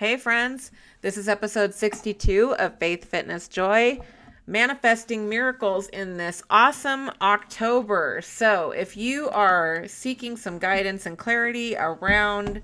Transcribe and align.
Hey, 0.00 0.16
friends, 0.16 0.70
this 1.02 1.18
is 1.18 1.28
episode 1.28 1.74
62 1.74 2.54
of 2.54 2.78
Faith, 2.78 3.04
Fitness, 3.04 3.48
Joy 3.48 4.00
manifesting 4.46 5.28
miracles 5.28 5.88
in 5.88 6.16
this 6.16 6.42
awesome 6.48 7.10
October. 7.20 8.22
So, 8.22 8.70
if 8.70 8.96
you 8.96 9.28
are 9.28 9.86
seeking 9.88 10.38
some 10.38 10.58
guidance 10.58 11.04
and 11.04 11.18
clarity 11.18 11.76
around 11.76 12.62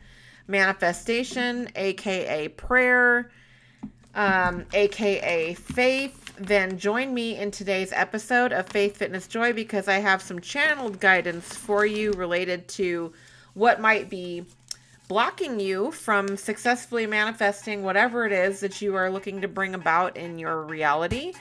manifestation, 0.49 1.69
aka 1.77 2.49
prayer, 2.49 3.30
um, 4.14 4.64
aka 4.72 5.53
faith, 5.53 6.32
then 6.38 6.78
join 6.78 7.12
me 7.12 7.37
in 7.37 7.50
today's 7.50 7.92
episode 7.92 8.54
of 8.54 8.66
Faith, 8.68 8.96
Fitness, 8.96 9.26
Joy 9.28 9.53
because 9.53 9.88
I 9.88 9.98
have 9.98 10.22
some 10.22 10.40
channeled 10.40 11.00
guidance 11.00 11.54
for 11.54 11.84
you 11.84 12.12
related 12.12 12.66
to 12.68 13.12
what 13.53 13.78
might 13.78 14.08
be 14.08 14.46
blocking 15.09 15.61
you 15.61 15.93
from 15.93 16.37
successfully 16.37 17.06
manifesting 17.06 17.83
whatever 17.83 18.27
it 18.27 18.33
is 18.33 18.60
that 18.60 18.83
you 18.83 18.97
are 18.97 19.10
looking 19.10 19.41
to 19.41 19.48
bring 19.48 19.74
about 19.74 20.16
in 20.16 20.38
your 20.38 20.62
reality. 20.62 21.33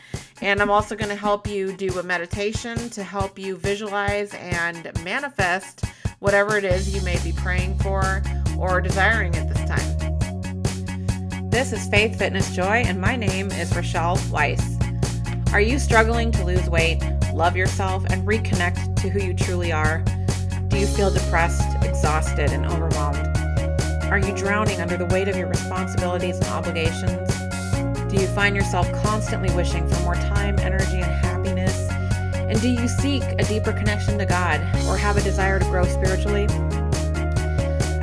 And 0.42 0.62
I'm 0.62 0.70
also 0.70 0.96
going 0.96 1.10
to 1.10 1.16
help 1.16 1.48
you 1.48 1.76
do 1.76 1.98
a 1.98 2.04
meditation 2.04 2.78
to 2.92 3.04
help 3.04 3.40
you 3.40 3.56
visualize 3.56 4.34
and 4.36 4.92
manifest 5.04 5.86
whatever 6.20 6.58
it 6.58 6.64
is 6.64 6.94
you 6.94 7.02
may 7.02 7.18
be 7.24 7.32
praying 7.32 7.78
for 7.80 8.22
or 8.58 8.82
desiring 8.82 9.36
at 9.36 9.52
this 9.52 9.68
time. 9.68 11.50
This 11.50 11.74
is 11.74 11.88
Faith, 11.88 12.20
Fitness, 12.20 12.56
Joy, 12.56 12.84
and 12.86 13.02
my 13.02 13.16
name 13.16 13.50
is 13.52 13.76
Rochelle 13.76 14.20
Weiss. 14.30 14.78
Are 15.54 15.62
you 15.62 15.80
struggling 15.80 16.32
to 16.34 16.44
lose 16.44 16.70
weight, 16.70 17.02
love 17.34 17.56
yourself, 17.56 18.06
and 18.10 18.28
reconnect 18.28 19.02
to 19.02 19.10
who 19.10 19.20
you 19.20 19.34
truly 19.34 19.72
are? 19.72 20.04
Do 20.68 20.78
you 20.78 20.86
feel 20.86 21.12
depressed, 21.12 21.82
exhausted, 21.84 22.52
and 22.52 22.66
overwhelmed? 22.66 23.35
Are 24.12 24.20
you 24.20 24.36
drowning 24.36 24.82
under 24.82 24.98
the 24.98 25.08
weight 25.08 25.28
of 25.28 25.36
your 25.36 25.48
responsibilities 25.48 26.38
and 26.38 26.48
obligations? 26.50 27.28
Do 28.08 28.16
you 28.22 28.28
find 28.28 28.56
yourself 28.56 28.90
constantly 29.02 29.54
wishing 29.56 29.88
for 29.90 30.00
more 30.02 30.14
time, 30.14 30.60
energy, 30.60 31.02
and 31.02 31.12
happiness? 31.26 31.90
And 32.36 32.62
do 32.62 32.70
you 32.70 32.88
seek 32.88 33.24
a 33.24 33.44
deeper 33.44 33.74
connection 33.74 34.20
to 34.20 34.26
God 34.28 34.62
or 34.88 34.96
have 34.96 35.18
a 35.18 35.22
desire 35.22 35.58
to 35.58 35.66
grow 35.66 35.86
spiritually? 35.86 36.46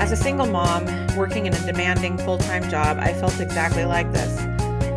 As 0.01 0.11
a 0.11 0.17
single 0.17 0.47
mom 0.47 0.85
working 1.17 1.47
in 1.47 1.55
a 1.55 1.67
demanding 1.67 2.19
full 2.19 2.39
time 2.39 2.69
job, 2.69 2.99
I 2.99 3.13
felt 3.15 3.39
exactly 3.39 3.85
like 3.85 4.13
this. 4.13 4.41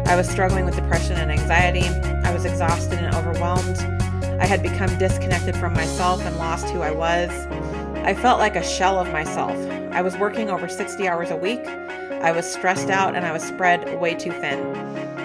I 0.07 0.15
was 0.15 0.27
struggling 0.27 0.65
with 0.65 0.75
depression 0.75 1.17
and 1.17 1.31
anxiety. 1.31 1.87
I 2.27 2.33
was 2.33 2.45
exhausted 2.45 2.97
and 2.97 3.15
overwhelmed. 3.15 3.77
I 4.41 4.47
had 4.47 4.63
become 4.63 4.97
disconnected 4.97 5.55
from 5.55 5.73
myself 5.73 6.25
and 6.25 6.35
lost 6.37 6.67
who 6.69 6.81
I 6.81 6.91
was. 6.91 7.29
I 8.05 8.15
felt 8.15 8.39
like 8.39 8.55
a 8.55 8.63
shell 8.63 8.99
of 8.99 9.11
myself, 9.11 9.55
I 9.95 10.01
was 10.01 10.17
working 10.17 10.49
over 10.49 10.67
60 10.67 11.07
hours 11.07 11.31
a 11.31 11.37
week. 11.37 11.65
I 11.65 12.33
was 12.33 12.45
stressed 12.45 12.89
out 12.89 13.15
and 13.15 13.25
I 13.25 13.31
was 13.31 13.41
spread 13.41 13.97
way 13.97 14.13
too 14.13 14.31
thin. 14.31 14.75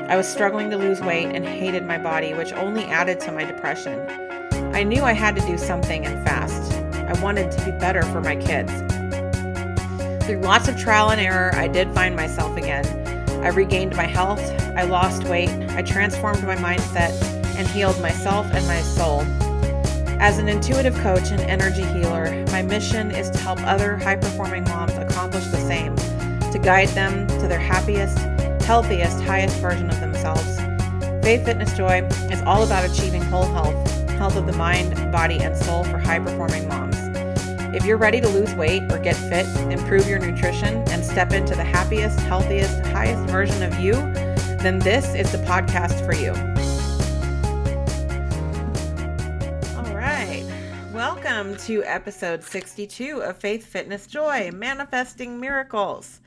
I 0.08 0.16
was 0.16 0.28
struggling 0.28 0.70
to 0.70 0.76
lose 0.76 1.00
weight 1.00 1.26
and 1.26 1.44
hated 1.44 1.84
my 1.84 1.98
body, 1.98 2.34
which 2.34 2.52
only 2.52 2.84
added 2.84 3.18
to 3.22 3.32
my 3.32 3.42
depression. 3.42 3.98
I 4.72 4.84
knew 4.84 5.02
I 5.02 5.12
had 5.12 5.34
to 5.34 5.44
do 5.44 5.58
something 5.58 6.06
and 6.06 6.24
fast. 6.24 6.72
I 6.94 7.20
wanted 7.20 7.50
to 7.50 7.64
be 7.64 7.72
better 7.72 8.04
for 8.04 8.20
my 8.20 8.36
kids. 8.36 8.70
Through 10.24 10.38
lots 10.42 10.68
of 10.68 10.78
trial 10.78 11.10
and 11.10 11.20
error, 11.20 11.52
I 11.56 11.66
did 11.66 11.92
find 11.92 12.14
myself 12.14 12.56
again. 12.56 12.86
I 13.42 13.48
regained 13.48 13.96
my 13.96 14.06
health, 14.06 14.40
I 14.76 14.84
lost 14.84 15.24
weight, 15.24 15.50
I 15.70 15.82
transformed 15.82 16.44
my 16.44 16.54
mindset, 16.54 17.10
and 17.56 17.66
healed 17.66 18.00
myself 18.00 18.46
and 18.52 18.64
my 18.68 18.82
soul. 18.82 19.22
As 20.20 20.38
an 20.38 20.48
intuitive 20.48 20.94
coach 20.98 21.32
and 21.32 21.40
energy 21.40 21.82
healer, 21.82 22.26
my 22.60 22.66
mission 22.66 23.10
is 23.10 23.30
to 23.30 23.38
help 23.38 23.58
other 23.62 23.96
high 23.96 24.16
performing 24.16 24.64
moms 24.64 24.92
accomplish 24.98 25.46
the 25.46 25.56
same, 25.56 25.96
to 26.52 26.58
guide 26.58 26.88
them 26.88 27.26
to 27.26 27.48
their 27.48 27.58
happiest, 27.58 28.18
healthiest, 28.64 29.18
highest 29.22 29.56
version 29.60 29.88
of 29.88 29.98
themselves. 29.98 30.58
Faith 31.24 31.46
Fitness 31.46 31.74
Joy 31.74 32.06
is 32.30 32.42
all 32.42 32.62
about 32.62 32.84
achieving 32.84 33.22
whole 33.22 33.46
health, 33.46 33.74
health 34.10 34.36
of 34.36 34.44
the 34.44 34.52
mind, 34.52 35.10
body, 35.10 35.38
and 35.40 35.56
soul 35.56 35.84
for 35.84 35.96
high 35.96 36.18
performing 36.18 36.68
moms. 36.68 36.96
If 37.74 37.86
you're 37.86 37.96
ready 37.96 38.20
to 38.20 38.28
lose 38.28 38.54
weight 38.54 38.82
or 38.92 38.98
get 38.98 39.16
fit, 39.16 39.46
improve 39.72 40.06
your 40.06 40.18
nutrition, 40.18 40.86
and 40.90 41.02
step 41.02 41.32
into 41.32 41.54
the 41.54 41.64
happiest, 41.64 42.20
healthiest, 42.20 42.84
highest 42.88 43.22
version 43.30 43.62
of 43.62 43.80
you, 43.80 43.92
then 44.58 44.80
this 44.80 45.14
is 45.14 45.32
the 45.32 45.38
podcast 45.38 46.04
for 46.04 46.12
you. 46.12 46.49
Welcome 51.40 51.56
to 51.56 51.82
episode 51.84 52.44
62 52.44 53.22
of 53.22 53.34
Faith, 53.34 53.64
Fitness, 53.64 54.06
Joy 54.06 54.50
Manifesting 54.52 55.40
Miracles. 55.40 56.20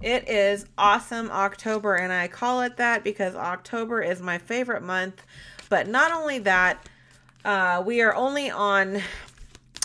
It 0.00 0.30
is 0.30 0.64
awesome 0.78 1.30
October, 1.30 1.96
and 1.96 2.10
I 2.10 2.26
call 2.28 2.62
it 2.62 2.78
that 2.78 3.04
because 3.04 3.34
October 3.34 4.00
is 4.00 4.22
my 4.22 4.38
favorite 4.38 4.82
month. 4.82 5.22
But 5.68 5.88
not 5.88 6.10
only 6.10 6.38
that, 6.38 6.88
uh, 7.44 7.82
we 7.84 8.00
are 8.00 8.14
only 8.14 8.50
on 8.50 9.02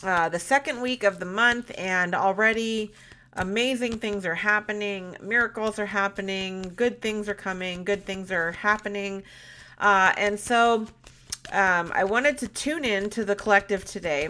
uh, 0.03 0.29
the 0.29 0.39
second 0.39 0.79
week 0.79 1.03
of 1.03 1.19
the 1.19 1.25
month, 1.25 1.69
and 1.77 2.15
already 2.15 2.93
amazing 3.33 3.99
things 3.99 4.25
are 4.25 4.35
happening, 4.35 5.17
miracles 5.21 5.79
are 5.79 5.87
happening, 5.87 6.71
good 6.77 7.01
things 7.01 7.27
are 7.27 7.33
coming, 7.33 7.83
good 7.83 8.05
things 8.05 8.31
are 8.31 8.53
happening. 8.53 9.23
Uh, 9.79 10.13
and 10.15 10.39
so 10.39 10.87
um, 11.51 11.91
I 11.93 12.05
wanted 12.05 12.37
to 12.37 12.47
tune 12.47 12.85
in 12.85 13.09
to 13.09 13.25
the 13.25 13.35
collective 13.35 13.83
today 13.83 14.29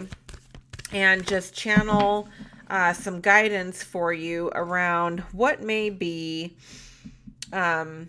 and 0.92 1.26
just 1.26 1.54
channel 1.54 2.28
uh, 2.68 2.92
some 2.92 3.20
guidance 3.20 3.82
for 3.82 4.12
you 4.12 4.50
around 4.54 5.20
what 5.32 5.62
may 5.62 5.90
be 5.90 6.56
um, 7.52 8.08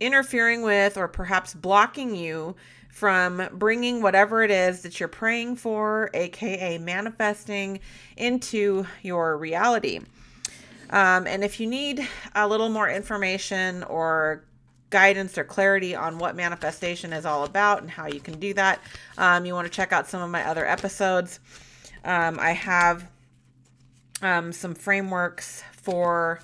interfering 0.00 0.62
with 0.62 0.96
or 0.96 1.08
perhaps 1.08 1.54
blocking 1.54 2.14
you 2.14 2.54
from 2.90 3.46
bringing 3.52 4.00
whatever 4.00 4.42
it 4.42 4.50
is 4.50 4.82
that 4.82 4.98
you're 4.98 5.08
praying 5.08 5.56
for, 5.56 6.08
aka 6.14 6.78
manifesting, 6.78 7.78
into 8.16 8.86
your 9.02 9.36
reality. 9.36 10.00
Um, 10.90 11.26
and 11.26 11.44
if 11.44 11.60
you 11.60 11.66
need 11.66 12.08
a 12.34 12.46
little 12.46 12.68
more 12.68 12.88
information 12.88 13.82
or 13.82 14.44
guidance 14.88 15.36
or 15.36 15.44
clarity 15.44 15.94
on 15.94 16.18
what 16.18 16.36
manifestation 16.36 17.12
is 17.12 17.26
all 17.26 17.44
about 17.44 17.82
and 17.82 17.90
how 17.90 18.06
you 18.06 18.20
can 18.20 18.38
do 18.38 18.54
that, 18.54 18.80
um, 19.18 19.44
you 19.44 19.52
want 19.52 19.66
to 19.66 19.72
check 19.72 19.92
out 19.92 20.08
some 20.08 20.22
of 20.22 20.30
my 20.30 20.46
other 20.46 20.66
episodes. 20.66 21.40
Um, 22.06 22.38
I 22.40 22.52
have 22.52 23.08
um, 24.22 24.52
some 24.52 24.74
frameworks 24.74 25.62
for 25.72 26.40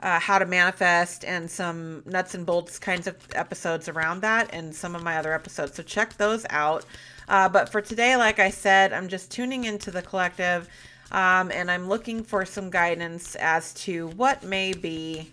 uh, 0.00 0.20
how 0.20 0.38
to 0.38 0.46
manifest 0.46 1.24
and 1.24 1.50
some 1.50 2.02
nuts 2.06 2.34
and 2.34 2.46
bolts 2.46 2.78
kinds 2.78 3.06
of 3.06 3.16
episodes 3.34 3.88
around 3.88 4.20
that 4.20 4.48
and 4.52 4.74
some 4.74 4.94
of 4.94 5.02
my 5.02 5.18
other 5.18 5.32
episodes. 5.32 5.74
So 5.74 5.82
check 5.82 6.16
those 6.16 6.46
out. 6.50 6.84
Uh, 7.28 7.48
but 7.48 7.68
for 7.68 7.80
today, 7.80 8.16
like 8.16 8.38
I 8.38 8.50
said, 8.50 8.92
I'm 8.92 9.08
just 9.08 9.30
tuning 9.30 9.64
into 9.64 9.90
the 9.90 10.02
collective 10.02 10.68
um, 11.10 11.50
and 11.50 11.70
I'm 11.70 11.88
looking 11.88 12.22
for 12.22 12.44
some 12.44 12.70
guidance 12.70 13.34
as 13.36 13.74
to 13.74 14.08
what 14.08 14.44
may 14.44 14.72
be 14.72 15.32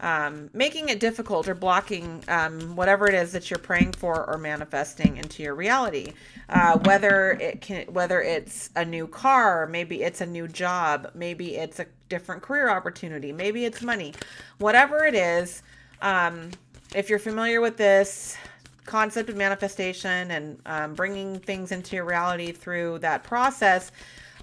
um, 0.00 0.50
making 0.52 0.88
it 0.88 1.00
difficult 1.00 1.48
or 1.48 1.54
blocking 1.54 2.22
um, 2.28 2.76
whatever 2.76 3.08
it 3.08 3.14
is 3.14 3.32
that 3.32 3.50
you're 3.50 3.58
praying 3.58 3.92
for 3.92 4.28
or 4.28 4.36
manifesting 4.36 5.16
into 5.16 5.42
your 5.42 5.54
reality. 5.54 6.12
Uh, 6.48 6.78
whether 6.80 7.32
it 7.32 7.60
can, 7.60 7.86
whether 7.86 8.20
it's 8.20 8.70
a 8.76 8.84
new 8.84 9.06
car, 9.06 9.66
maybe 9.66 10.02
it's 10.02 10.20
a 10.20 10.26
new 10.26 10.46
job, 10.46 11.10
maybe 11.14 11.56
it's 11.56 11.80
a 11.80 11.86
different 12.08 12.42
career 12.42 12.68
opportunity, 12.68 13.32
maybe 13.32 13.64
it's 13.64 13.82
money, 13.82 14.12
whatever 14.58 15.04
it 15.04 15.14
is. 15.14 15.62
Um, 16.02 16.50
if 16.94 17.08
you're 17.08 17.18
familiar 17.18 17.60
with 17.60 17.76
this 17.76 18.36
concept 18.84 19.28
of 19.28 19.36
manifestation 19.36 20.30
and 20.30 20.58
um, 20.66 20.94
bringing 20.94 21.40
things 21.40 21.72
into 21.72 21.96
your 21.96 22.04
reality 22.04 22.52
through 22.52 22.98
that 23.00 23.24
process, 23.24 23.90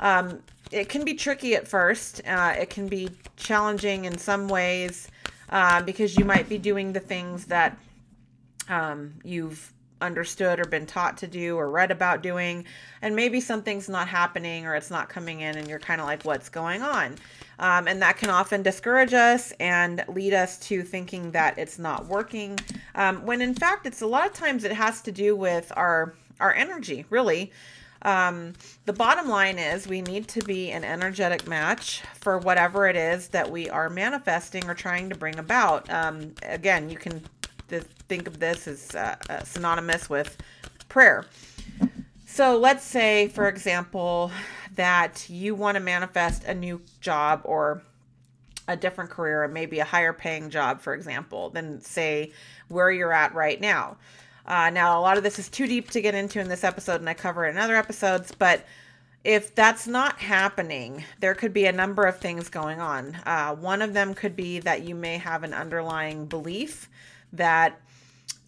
um, 0.02 0.40
it 0.72 0.90
can 0.90 1.06
be 1.06 1.14
tricky 1.14 1.56
at 1.56 1.68
first. 1.68 2.22
Uh, 2.28 2.56
it 2.60 2.70
can 2.70 2.88
be 2.88 3.10
challenging 3.38 4.06
in 4.06 4.18
some 4.18 4.48
ways 4.48 5.08
uh, 5.50 5.82
because 5.82 6.18
you 6.18 6.26
might 6.26 6.50
be 6.50 6.58
doing 6.58 6.94
the 6.94 7.00
things 7.00 7.46
that 7.46 7.78
um, 8.70 9.14
you've 9.24 9.74
understood 10.04 10.60
or 10.60 10.66
been 10.66 10.86
taught 10.86 11.18
to 11.18 11.28
do 11.28 11.56
or 11.56 11.70
read 11.70 11.90
about 11.90 12.22
doing. 12.22 12.66
And 13.02 13.16
maybe 13.16 13.40
something's 13.40 13.90
not 13.90 14.08
happening 14.08 14.66
or 14.66 14.76
it's 14.76 14.92
not 14.92 15.10
coming 15.10 15.40
in 15.40 15.58
and 15.58 15.68
you're 15.68 15.80
kind 15.80 16.02
of 16.02 16.08
like 16.08 16.24
what's 16.24 16.50
going 16.50 16.82
on? 16.82 17.16
Um, 17.60 17.88
and 17.88 18.02
that 18.02 18.18
can 18.18 18.30
often 18.30 18.62
discourage 18.62 19.14
us 19.14 19.54
and 19.60 20.04
lead 20.10 20.34
us 20.34 20.60
to 20.68 20.84
thinking 20.84 21.32
that 21.32 21.58
it's 21.58 21.80
not 21.80 22.06
working 22.08 22.60
um, 22.96 23.26
when 23.26 23.42
in 23.42 23.54
fact 23.54 23.86
it's 23.86 24.02
a 24.02 24.08
lot 24.08 24.26
of 24.26 24.34
times 24.34 24.64
it 24.64 24.72
has 24.72 25.02
to 25.04 25.12
do 25.12 25.36
with 25.36 25.72
our 25.76 26.14
our 26.40 26.54
energy 26.54 27.06
really 27.10 27.52
um, 28.04 28.54
the 28.86 28.94
bottom 28.94 29.30
line 29.30 29.58
is 29.58 29.88
we 29.88 30.02
need 30.02 30.28
to 30.30 30.42
be 30.42 30.72
an 30.72 30.84
energetic 30.84 31.48
match 31.48 32.02
for 32.20 32.38
whatever 32.38 32.88
it 32.88 32.96
is 32.96 33.30
that 33.30 33.50
we 33.50 33.70
are 33.70 33.90
manifesting 33.90 34.68
or 34.70 34.74
trying 34.74 35.10
to 35.10 35.16
bring 35.16 35.40
about. 35.40 35.90
Um, 35.90 36.34
again, 36.44 36.90
you 36.90 36.98
can 36.98 37.24
th- 37.70 37.84
think 38.10 38.28
of 38.28 38.40
this 38.40 38.68
as 38.68 38.94
uh, 38.94 39.16
uh, 39.30 39.44
synonymous 39.44 40.10
with 40.10 40.38
prayer. 40.90 41.26
So 42.26 42.58
let's 42.58 42.84
say, 42.84 43.28
for 43.28 43.48
example, 43.48 44.32
that 44.76 45.30
you 45.30 45.56
want 45.56 45.76
to 45.76 45.82
manifest 45.82 46.44
a 46.46 46.54
new 46.54 46.82
job 47.00 47.42
or 47.46 47.84
a 48.68 48.76
different 48.76 49.10
career, 49.10 49.48
maybe 49.48 49.80
a 49.80 49.86
higher 49.86 50.14
paying 50.14 50.50
job, 50.50 50.82
for 50.82 50.94
example, 50.94 51.50
than 51.50 51.82
say 51.82 52.32
where 52.70 52.92
you're 52.92 53.14
at 53.14 53.34
right 53.34 53.60
now. 53.62 53.98
Uh, 54.46 54.70
now, 54.70 55.00
a 55.00 55.02
lot 55.02 55.18
of 55.18 55.24
this 55.24 55.40
is 55.40 55.50
too 55.50 55.68
deep 55.68 55.90
to 55.92 56.02
get 56.02 56.16
into 56.16 56.40
in 56.40 56.50
this 56.50 56.64
episode, 56.64 57.00
and 57.00 57.10
I 57.10 57.14
cover 57.14 57.46
it 57.46 57.52
in 57.52 57.58
other 57.58 57.76
episodes, 57.76 58.34
but 58.38 58.66
if 59.24 59.56
that's 59.56 59.88
not 59.88 60.20
happening, 60.20 61.06
there 61.22 61.34
could 61.34 61.54
be 61.54 61.66
a 61.66 61.72
number 61.72 62.04
of 62.04 62.20
things 62.20 62.50
going 62.50 62.82
on. 62.82 63.16
Uh, 63.26 63.56
one 63.56 63.82
of 63.82 63.94
them 63.94 64.14
could 64.14 64.36
be 64.36 64.60
that 64.60 64.84
you 64.84 64.96
may 64.96 65.18
have 65.18 65.44
an 65.44 65.54
underlying 65.54 66.26
belief 66.26 66.90
that 67.32 67.80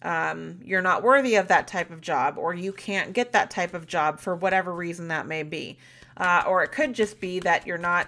um, 0.02 0.60
you're 0.62 0.82
not 0.82 1.02
worthy 1.02 1.36
of 1.36 1.48
that 1.48 1.66
type 1.66 1.90
of 1.90 2.02
job, 2.02 2.36
or 2.36 2.54
you 2.54 2.72
can't 2.72 3.14
get 3.14 3.32
that 3.32 3.50
type 3.50 3.72
of 3.72 3.86
job 3.86 4.20
for 4.20 4.36
whatever 4.36 4.74
reason 4.74 5.08
that 5.08 5.26
may 5.26 5.42
be. 5.42 5.78
Uh, 6.18 6.44
or 6.46 6.62
it 6.62 6.72
could 6.72 6.92
just 6.92 7.20
be 7.20 7.40
that 7.40 7.66
you're 7.66 7.78
not 7.78 8.06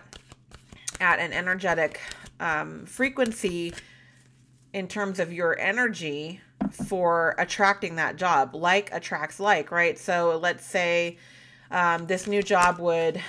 at 1.00 1.18
an 1.18 1.32
energetic 1.32 2.00
um, 2.40 2.84
frequency 2.84 3.72
in 4.74 4.86
terms 4.86 5.18
of 5.18 5.32
your 5.32 5.58
energy 5.58 6.40
for 6.70 7.34
attracting 7.38 7.96
that 7.96 8.16
job. 8.16 8.54
Like 8.54 8.90
attracts 8.92 9.40
like, 9.40 9.70
right? 9.70 9.98
So 9.98 10.38
let's 10.38 10.64
say 10.64 11.18
um, 11.70 12.06
this 12.06 12.26
new 12.26 12.42
job 12.42 12.78
would 12.78 13.20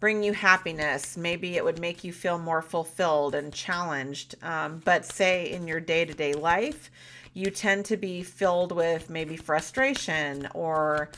bring 0.00 0.22
you 0.22 0.32
happiness. 0.32 1.16
Maybe 1.16 1.56
it 1.56 1.64
would 1.64 1.80
make 1.80 2.04
you 2.04 2.12
feel 2.12 2.38
more 2.38 2.62
fulfilled 2.62 3.34
and 3.34 3.52
challenged. 3.52 4.36
Um, 4.42 4.80
but 4.84 5.04
say 5.04 5.50
in 5.50 5.66
your 5.66 5.80
day 5.80 6.04
to 6.04 6.14
day 6.14 6.34
life, 6.34 6.90
you 7.34 7.50
tend 7.50 7.84
to 7.86 7.96
be 7.96 8.22
filled 8.22 8.72
with 8.72 9.10
maybe 9.10 9.36
frustration 9.36 10.48
or 10.54 11.10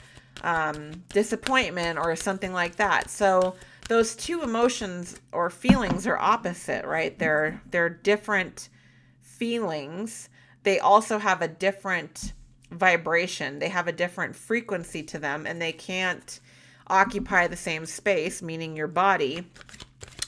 um, 0.42 1.02
disappointment 1.10 1.98
or 1.98 2.16
something 2.16 2.52
like 2.52 2.76
that. 2.76 3.10
So 3.10 3.54
those 3.88 4.14
two 4.14 4.42
emotions 4.42 5.20
or 5.32 5.50
feelings 5.50 6.06
are 6.06 6.16
opposite, 6.16 6.84
right? 6.84 7.18
They're 7.18 7.60
they're 7.70 7.88
different 7.88 8.68
feelings. 9.20 10.28
They 10.62 10.78
also 10.78 11.18
have 11.18 11.42
a 11.42 11.48
different 11.48 12.32
vibration. 12.70 13.58
They 13.58 13.68
have 13.68 13.88
a 13.88 13.92
different 13.92 14.36
frequency 14.36 15.02
to 15.04 15.18
them 15.18 15.46
and 15.46 15.60
they 15.60 15.72
can't 15.72 16.40
occupy 16.86 17.46
the 17.46 17.56
same 17.56 17.86
space, 17.86 18.42
meaning 18.42 18.76
your 18.76 18.88
body. 18.88 19.46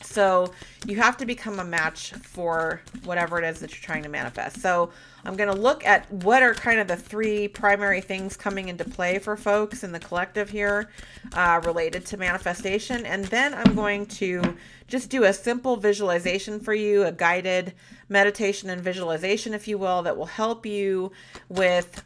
So 0.03 0.53
you 0.87 0.97
have 0.97 1.17
to 1.19 1.27
become 1.27 1.59
a 1.59 1.65
match 1.65 2.13
for 2.13 2.83
whatever 3.05 3.39
it 3.39 3.45
is 3.45 3.61
that 3.61 3.71
you're 3.71 3.83
trying 3.83 4.03
to 4.03 4.09
manifest. 4.09 4.61
So 4.61 4.91
I'm 5.25 5.37
going 5.37 5.53
to 5.53 5.59
look 5.59 5.87
at 5.87 6.11
what 6.13 6.43
are 6.43 6.55
kind 6.55 6.81
of 6.81 6.89
the 6.89 6.97
three 6.97 7.49
primary 7.49 8.01
things 8.01 8.37
coming 8.37 8.69
into 8.69 8.85
play 8.85 9.19
for 9.19 9.37
folks 9.37 9.85
in 9.85 9.93
the 9.93 10.01
collective 10.01 10.51
here 10.51 10.91
uh, 11.33 11.61
related 11.65 12.05
to 12.07 12.17
manifestation. 12.17 13.07
And 13.07 13.25
then 13.27 13.55
I'm 13.55 13.75
going 13.75 14.07
to 14.07 14.57
just 14.87 15.09
do 15.09 15.25
a 15.25 15.33
simple 15.33 15.77
visualization 15.77 16.61
for 16.61 16.75
you, 16.75 17.05
a 17.05 17.13
guided 17.13 17.73
meditation 18.13 18.71
and 18.71 18.81
visualization, 18.81 19.55
if 19.55 19.67
you 19.67 19.79
will, 19.79 20.03
that 20.03 20.17
will 20.17 20.27
help 20.27 20.65
you 20.67 21.11
with 21.49 22.05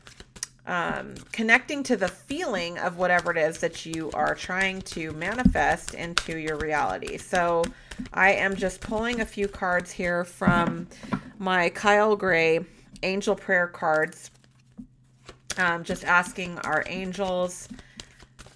um, 0.66 1.14
connecting 1.32 1.82
to 1.84 1.96
the 1.96 2.08
feeling 2.08 2.78
of 2.78 2.96
whatever 2.96 3.30
it 3.30 3.36
is 3.36 3.58
that 3.58 3.86
you 3.86 4.10
are 4.14 4.34
trying 4.34 4.80
to 4.82 5.12
manifest 5.12 5.94
into 5.94 6.38
your 6.38 6.56
reality. 6.56 7.18
So 7.18 7.64
I 8.12 8.32
am 8.32 8.56
just 8.56 8.80
pulling 8.80 9.20
a 9.20 9.26
few 9.26 9.48
cards 9.48 9.92
here 9.92 10.24
from 10.24 10.88
my 11.38 11.68
Kyle 11.70 12.16
Gray 12.16 12.60
angel 13.02 13.36
prayer 13.36 13.66
cards. 13.68 14.30
Um, 15.58 15.84
just 15.84 16.04
asking 16.04 16.58
our 16.60 16.84
angels 16.86 17.68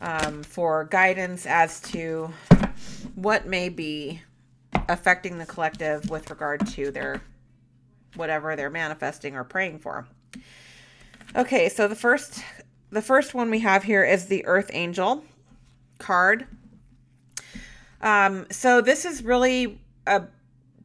um, 0.03 0.43
for 0.43 0.85
guidance 0.85 1.47
as 1.47 1.81
to 1.81 2.31
what 3.15 3.47
may 3.47 3.71
be 3.71 4.21
affecting 4.89 5.39
the 5.39 5.47
collective 5.47 6.11
with 6.11 6.29
regard 6.29 6.67
to 6.67 6.91
their 6.91 7.23
whatever 8.15 8.57
they're 8.57 8.71
manifesting 8.71 9.37
or 9.37 9.45
praying 9.45 9.79
for. 9.79 10.07
Okay, 11.37 11.69
so 11.69 11.87
the 11.87 11.95
first 11.95 12.43
the 12.91 13.03
first 13.03 13.35
one 13.35 13.51
we 13.51 13.61
have 13.61 13.85
here 13.85 14.05
is 14.05 14.27
the 14.27 14.45
Earth 14.47 14.71
Angel 14.73 15.25
card. 15.99 16.47
Um, 18.01 18.47
so 18.51 18.81
this 18.81 19.05
is 19.05 19.23
really 19.23 19.81
a 20.07 20.25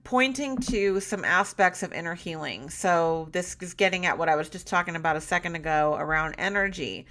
pointing 0.03 0.57
to 0.57 0.99
some 0.99 1.25
aspects 1.25 1.81
of 1.81 1.91
inner 1.91 2.13
healing. 2.13 2.69
So 2.69 3.27
this 3.31 3.57
is 3.59 3.73
getting 3.73 4.05
at 4.05 4.17
what 4.17 4.29
I 4.29 4.35
was 4.35 4.49
just 4.49 4.67
talking 4.67 4.95
about 4.95 5.15
a 5.15 5.21
second 5.21 5.55
ago 5.55 5.95
around 5.97 6.35
energy. 6.37 7.07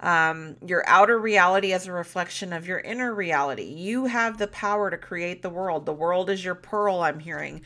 Um, 0.00 0.56
your 0.66 0.82
outer 0.86 1.18
reality 1.18 1.74
as 1.74 1.86
a 1.86 1.92
reflection 1.92 2.54
of 2.54 2.66
your 2.66 2.78
inner 2.78 3.14
reality. 3.14 3.64
You 3.64 4.06
have 4.06 4.38
the 4.38 4.46
power 4.46 4.90
to 4.90 4.96
create 4.96 5.42
the 5.42 5.50
world. 5.50 5.84
The 5.84 5.92
world 5.92 6.30
is 6.30 6.42
your 6.42 6.54
pearl. 6.54 7.00
I'm 7.00 7.18
hearing, 7.18 7.60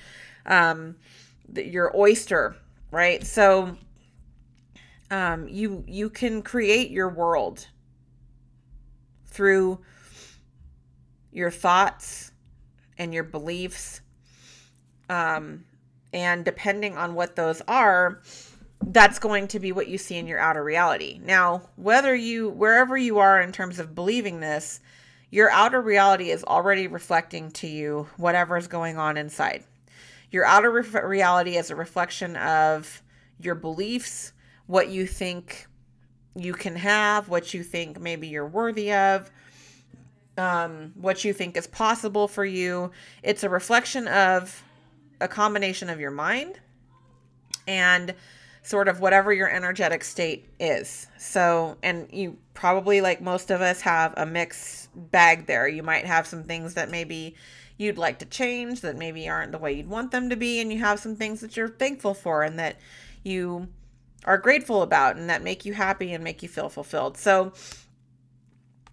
um, 0.45 0.97
your 1.55 1.97
oyster, 1.97 2.57
right? 2.91 3.25
So 3.25 3.77
um, 5.11 5.49
you 5.49 5.85
you 5.87 6.11
can 6.11 6.43
create 6.43 6.91
your 6.91 7.09
world 7.09 7.67
through 9.27 9.81
your 11.33 11.51
thoughts 11.51 12.33
and 12.99 13.13
your 13.13 13.25
beliefs 13.25 14.01
um, 15.09 15.65
and 16.13 16.45
depending 16.45 16.97
on 16.97 17.15
what 17.15 17.37
those 17.37 17.61
are 17.67 18.21
that's 18.87 19.19
going 19.19 19.49
to 19.49 19.59
be 19.59 19.73
what 19.73 19.89
you 19.89 19.99
see 19.99 20.17
in 20.17 20.27
your 20.27 20.39
outer 20.39 20.63
reality 20.63 21.21
now 21.25 21.63
whether 21.77 22.15
you 22.15 22.51
wherever 22.51 22.97
you 22.97 23.19
are 23.19 23.41
in 23.41 23.51
terms 23.51 23.79
of 23.79 23.95
believing 23.95 24.41
this 24.41 24.81
your 25.31 25.51
outer 25.51 25.81
reality 25.81 26.31
is 26.31 26.45
already 26.45 26.87
reflecting 26.87 27.51
to 27.51 27.67
you 27.67 28.07
whatever 28.17 28.57
is 28.57 28.69
going 28.69 28.99
on 28.99 29.17
inside 29.17 29.65
your 30.35 30.45
outer 30.45 30.71
re- 30.71 31.01
reality 31.05 31.57
is 31.57 31.71
a 31.71 31.77
reflection 31.77 32.37
of 32.37 33.03
your 33.41 33.55
beliefs 33.55 34.33
what 34.67 34.89
you 34.89 35.07
think 35.07 35.67
you 36.35 36.53
can 36.53 36.77
have, 36.77 37.29
what 37.29 37.55
you 37.55 37.63
think 37.63 38.01
maybe 38.01 38.29
you're 38.29 38.47
worthy 38.47 38.93
of, 38.93 39.31
um, 40.37 40.93
what 40.97 41.25
you 41.25 41.33
think 41.33 41.57
is 41.57 41.67
possible 41.67 42.27
for 42.27 42.45
you. 42.45 42.91
It's 43.23 43.45
a 43.45 43.49
reflection 43.49 44.09
of 44.09 44.63
a 45.21 45.29
combination 45.29 45.89
of 45.89 46.01
your 46.01 46.11
mind 46.11 46.59
and 47.69 48.15
sort 48.63 48.89
of 48.89 49.01
whatever 49.01 49.33
your 49.33 49.49
energetic 49.49 50.03
state 50.03 50.49
is. 50.59 51.07
So, 51.19 51.77
and 51.83 52.09
you 52.11 52.39
probably, 52.55 53.01
like 53.01 53.21
most 53.21 53.51
of 53.51 53.61
us, 53.61 53.83
have 53.83 54.15
a 54.17 54.25
mixed 54.25 54.89
bag 55.11 55.47
there. 55.47 55.69
You 55.69 55.83
might 55.83 56.07
have 56.07 56.27
some 56.27 56.45
things 56.45 56.75
that 56.75 56.91
maybe 56.91 57.37
you'd 57.77 57.99
like 57.99 58.19
to 58.21 58.27
change 58.27 58.81
that 58.83 58.97
maybe 58.97 59.29
aren't 59.29 59.53
the 59.53 59.59
way 59.59 59.73
you'd 59.73 59.89
want 59.89 60.11
them 60.11 60.31
to 60.31 60.37
be, 60.37 60.61
and 60.61 60.73
you 60.73 60.79
have 60.79 61.01
some 61.01 61.17
things 61.17 61.41
that 61.41 61.57
you're 61.57 61.69
thankful 61.69 62.15
for 62.15 62.43
and 62.43 62.59
that 62.59 62.77
you 63.23 63.69
are 64.25 64.39
grateful 64.39 64.83
about 64.83 65.17
and 65.17 65.29
that 65.29 65.43
make 65.43 65.65
you 65.65 65.75
happy 65.75 66.13
and 66.13 66.25
make 66.25 66.43
you 66.43 66.49
feel 66.49 66.69
fulfilled. 66.69 67.17
So, 67.17 67.53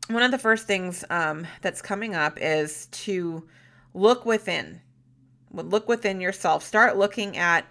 one 0.07 0.23
of 0.23 0.31
the 0.31 0.37
first 0.37 0.67
things 0.67 1.05
um, 1.09 1.47
that's 1.61 1.81
coming 1.81 2.15
up 2.15 2.37
is 2.41 2.87
to 2.87 3.47
look 3.93 4.25
within. 4.25 4.81
Look 5.53 5.87
within 5.87 6.19
yourself. 6.19 6.63
Start 6.63 6.97
looking 6.97 7.37
at 7.37 7.65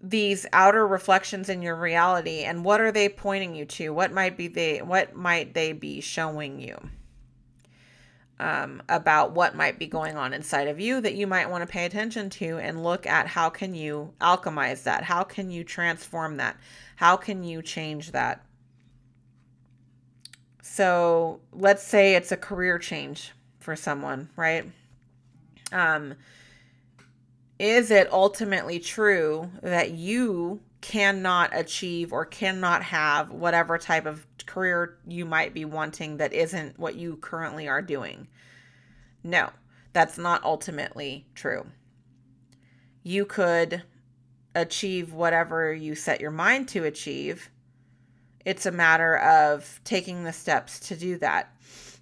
these 0.00 0.46
outer 0.52 0.86
reflections 0.86 1.48
in 1.48 1.62
your 1.62 1.74
reality 1.74 2.40
and 2.40 2.64
what 2.64 2.80
are 2.80 2.92
they 2.92 3.08
pointing 3.08 3.54
you 3.54 3.64
to? 3.64 3.90
What 3.90 4.12
might 4.12 4.36
be 4.36 4.48
they 4.48 4.78
what 4.78 5.16
might 5.16 5.54
they 5.54 5.72
be 5.72 6.00
showing 6.00 6.60
you? 6.60 6.76
Um, 8.38 8.82
about 8.88 9.32
what 9.32 9.56
might 9.56 9.78
be 9.78 9.86
going 9.86 10.16
on 10.16 10.34
inside 10.34 10.68
of 10.68 10.78
you 10.78 11.00
that 11.00 11.14
you 11.14 11.26
might 11.26 11.48
want 11.48 11.62
to 11.62 11.72
pay 11.72 11.86
attention 11.86 12.28
to 12.28 12.58
and 12.58 12.82
look 12.82 13.06
at 13.06 13.26
how 13.26 13.48
can 13.48 13.74
you 13.74 14.12
alchemize 14.20 14.82
that? 14.82 15.04
How 15.04 15.22
can 15.22 15.50
you 15.50 15.64
transform 15.64 16.36
that? 16.36 16.56
How 16.96 17.16
can 17.16 17.44
you 17.44 17.62
change 17.62 18.12
that? 18.12 18.44
So 20.62 21.40
let's 21.52 21.82
say 21.82 22.14
it's 22.14 22.32
a 22.32 22.36
career 22.36 22.78
change 22.78 23.32
for 23.58 23.74
someone 23.74 24.28
right? 24.36 24.70
Um 25.72 26.14
is 27.58 27.90
it 27.90 28.12
ultimately 28.12 28.78
true 28.78 29.50
that 29.62 29.92
you 29.92 30.60
cannot 30.82 31.56
achieve 31.56 32.12
or 32.12 32.26
cannot 32.26 32.82
have 32.82 33.30
whatever 33.30 33.78
type 33.78 34.04
of 34.04 34.26
career 34.46 34.98
you 35.06 35.24
might 35.24 35.52
be 35.52 35.64
wanting 35.64 36.16
that 36.16 36.32
isn't 36.32 36.78
what 36.78 36.94
you 36.94 37.16
currently 37.16 37.68
are 37.68 37.82
doing. 37.82 38.28
No, 39.22 39.50
that's 39.92 40.16
not 40.16 40.44
ultimately 40.44 41.26
true. 41.34 41.66
You 43.02 43.24
could 43.24 43.82
achieve 44.54 45.12
whatever 45.12 45.72
you 45.72 45.94
set 45.94 46.20
your 46.20 46.30
mind 46.30 46.68
to 46.68 46.84
achieve. 46.84 47.50
It's 48.44 48.66
a 48.66 48.70
matter 48.70 49.18
of 49.18 49.80
taking 49.84 50.24
the 50.24 50.32
steps 50.32 50.80
to 50.88 50.96
do 50.96 51.18
that. 51.18 51.52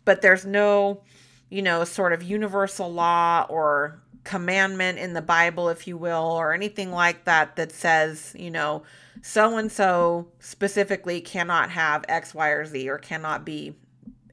But 0.04 0.22
there's 0.22 0.44
no, 0.44 1.02
you 1.48 1.62
know, 1.62 1.84
sort 1.84 2.12
of 2.12 2.22
universal 2.22 2.92
law 2.92 3.46
or 3.48 4.02
commandment 4.24 4.98
in 4.98 5.12
the 5.12 5.22
Bible, 5.22 5.68
if 5.68 5.86
you 5.86 5.96
will, 5.96 6.32
or 6.32 6.52
anything 6.52 6.90
like 6.90 7.24
that 7.24 7.56
that 7.56 7.70
says, 7.70 8.34
you 8.36 8.50
know, 8.50 8.82
so 9.22 9.56
and 9.56 9.70
so 9.70 10.28
specifically 10.40 11.20
cannot 11.20 11.70
have 11.70 12.04
X, 12.08 12.34
Y, 12.34 12.48
or 12.48 12.64
Z 12.64 12.88
or 12.88 12.98
cannot 12.98 13.44
be 13.44 13.74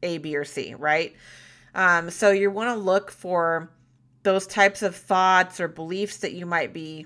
A, 0.01 0.17
B, 0.17 0.35
or 0.35 0.45
C, 0.45 0.73
right? 0.73 1.15
Um, 1.75 2.09
so 2.09 2.31
you 2.31 2.49
want 2.49 2.69
to 2.69 2.75
look 2.75 3.11
for 3.11 3.69
those 4.23 4.47
types 4.47 4.81
of 4.81 4.95
thoughts 4.95 5.59
or 5.59 5.67
beliefs 5.67 6.17
that 6.17 6.33
you 6.33 6.45
might 6.45 6.73
be 6.73 7.05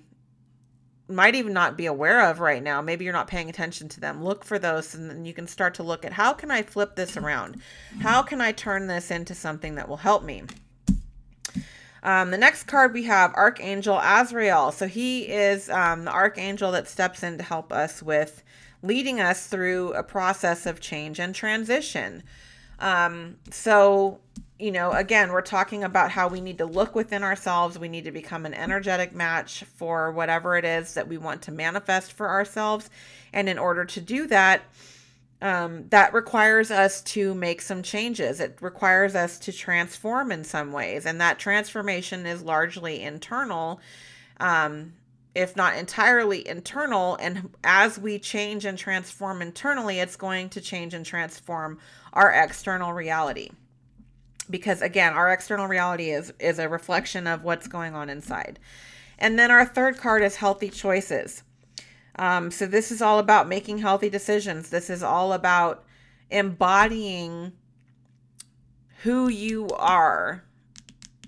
might 1.08 1.36
even 1.36 1.54
not 1.54 1.78
be 1.78 1.86
aware 1.86 2.28
of 2.32 2.40
right 2.40 2.64
now. 2.64 2.82
Maybe 2.82 3.06
you're 3.06 3.14
not 3.14 3.28
paying 3.28 3.48
attention 3.48 3.88
to 3.90 4.00
them. 4.00 4.24
Look 4.24 4.44
for 4.44 4.58
those 4.58 4.96
and 4.96 5.08
then 5.08 5.24
you 5.24 5.36
can 5.36 5.46
start 5.46 5.76
to 5.76 5.84
look 5.84 6.04
at 6.04 6.12
how 6.12 6.34
can 6.34 6.50
i 6.50 6.64
flip 6.64 6.96
this 6.96 7.16
around? 7.16 7.62
How 8.00 8.24
can 8.24 8.42
i 8.42 8.52
turn 8.52 8.88
this 8.88 9.12
into 9.12 9.36
something 9.36 9.76
that 9.76 9.88
will 9.88 9.98
help 9.98 10.24
me 10.24 10.44
um, 12.06 12.32
the 12.32 12.38
next 12.38 12.64
card 12.64 12.94
we 12.94 13.04
have 13.04 13.34
archangel 13.34 14.00
azrael 14.02 14.72
so 14.72 14.88
he 14.88 15.24
is 15.24 15.70
um, 15.70 16.06
the 16.06 16.12
archangel 16.12 16.72
that 16.72 16.88
steps 16.88 17.24
in 17.24 17.38
to 17.38 17.44
help 17.44 17.74
us 17.74 18.02
with 18.02 18.44
leading 18.82 19.20
us 19.20 19.48
through 19.48 19.92
a 19.94 20.04
process 20.04 20.66
of 20.66 20.80
change 20.80 21.20
and 21.20 21.36
transition 21.36 22.24
um, 22.80 23.36
so 23.52 24.20
you 24.58 24.72
know, 24.72 24.92
again, 24.92 25.32
we're 25.32 25.42
talking 25.42 25.84
about 25.84 26.12
how 26.12 26.30
we 26.30 26.40
need 26.40 26.60
to 26.60 26.66
look 26.66 26.96
within 26.96 27.24
ourselves. 27.24 27.78
We 27.78 27.90
need 27.90 28.06
to 28.06 28.12
become 28.12 28.46
an 28.46 28.54
energetic 28.54 29.14
match 29.14 29.64
for 29.76 30.12
whatever 30.12 30.56
it 30.56 30.64
is 30.64 30.94
that 30.94 31.10
we 31.10 31.18
want 31.18 31.42
to 31.44 31.52
manifest 31.52 32.14
for 32.14 32.30
ourselves. 32.30 32.90
And 33.34 33.50
in 33.50 33.58
order 33.58 33.84
to 33.84 34.00
do 34.02 34.28
that, 34.28 34.62
um, 35.46 35.88
that 35.90 36.12
requires 36.12 36.72
us 36.72 37.04
to 37.04 37.36
make 37.36 37.62
some 37.62 37.84
changes. 37.84 38.40
It 38.40 38.58
requires 38.62 39.14
us 39.14 39.38
to 39.40 39.52
transform 39.52 40.32
in 40.32 40.44
some 40.44 40.72
ways. 40.72 41.06
And 41.06 41.22
that 41.22 41.38
transformation 41.38 42.26
is 42.26 42.42
largely 42.42 43.04
internal, 43.04 43.80
um, 44.40 44.94
if 45.36 45.56
not 45.56 45.78
entirely 45.78 46.48
internal. 46.48 47.16
And 47.18 47.54
as 47.64 48.00
we 48.00 48.18
change 48.18 48.66
and 48.66 48.76
transform 48.76 49.44
internally, 49.44 50.00
it's 50.00 50.16
going 50.16 50.50
to 50.50 50.62
change 50.62 50.96
and 50.96 51.06
transform 51.06 51.78
our 52.12 52.32
external 52.32 52.92
reality 52.92 53.52
because 54.48 54.84
again 54.84 55.14
our 55.14 55.34
external 55.34 55.66
reality 55.66 56.12
is 56.12 56.32
is 56.40 56.60
a 56.60 56.70
reflection 56.70 57.26
of 57.26 57.44
what's 57.44 57.68
going 57.68 57.96
on 57.96 58.12
inside 58.12 58.60
and 59.18 59.40
then 59.40 59.50
our 59.50 59.66
third 59.66 59.98
card 59.98 60.22
is 60.22 60.36
healthy 60.36 60.70
choices 60.70 61.42
um, 62.18 62.52
so 62.52 62.66
this 62.66 62.92
is 62.92 63.02
all 63.02 63.20
about 63.20 63.48
making 63.48 63.78
healthy 63.78 64.10
decisions 64.10 64.70
this 64.70 64.90
is 64.90 65.04
all 65.04 65.34
about 65.34 65.86
embodying 66.30 67.52
who 69.04 69.28
you 69.28 69.68
are 69.78 70.44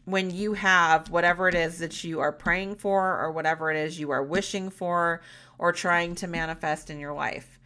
when 0.05 0.31
you 0.31 0.53
have 0.53 1.09
whatever 1.09 1.47
it 1.47 1.55
is 1.55 1.79
that 1.79 2.03
you 2.03 2.19
are 2.19 2.31
praying 2.31 2.75
for 2.75 3.19
or 3.19 3.31
whatever 3.31 3.69
it 3.71 3.77
is 3.77 3.99
you 3.99 4.09
are 4.09 4.23
wishing 4.23 4.69
for 4.69 5.21
or 5.57 5.71
trying 5.71 6.15
to 6.15 6.27
manifest 6.27 6.89
in 6.89 6.99
your 6.99 7.13
life 7.13 7.57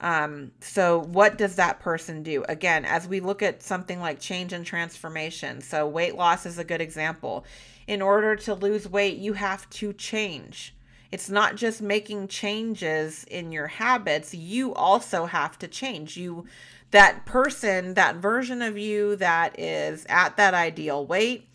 um, 0.00 0.52
so, 0.60 0.98
what 0.98 1.38
does 1.38 1.56
that 1.56 1.80
person 1.80 2.22
do? 2.22 2.44
Again, 2.48 2.84
as 2.84 3.06
we 3.06 3.20
look 3.20 3.42
at 3.42 3.62
something 3.62 4.00
like 4.00 4.20
change 4.20 4.52
and 4.52 4.66
transformation, 4.66 5.60
so 5.60 5.86
weight 5.86 6.16
loss 6.16 6.46
is 6.46 6.58
a 6.58 6.64
good 6.64 6.80
example. 6.80 7.46
In 7.86 8.02
order 8.02 8.36
to 8.36 8.54
lose 8.54 8.88
weight, 8.88 9.16
you 9.18 9.34
have 9.34 9.68
to 9.70 9.92
change. 9.92 10.74
It's 11.14 11.30
not 11.30 11.54
just 11.54 11.80
making 11.80 12.26
changes 12.26 13.22
in 13.30 13.52
your 13.52 13.68
habits, 13.68 14.34
you 14.34 14.74
also 14.74 15.26
have 15.26 15.56
to 15.60 15.68
change. 15.68 16.16
You 16.16 16.46
that 16.90 17.24
person, 17.24 17.94
that 17.94 18.16
version 18.16 18.60
of 18.62 18.76
you 18.76 19.14
that 19.16 19.56
is 19.56 20.04
at 20.08 20.36
that 20.38 20.54
ideal 20.54 21.06
weight, 21.06 21.48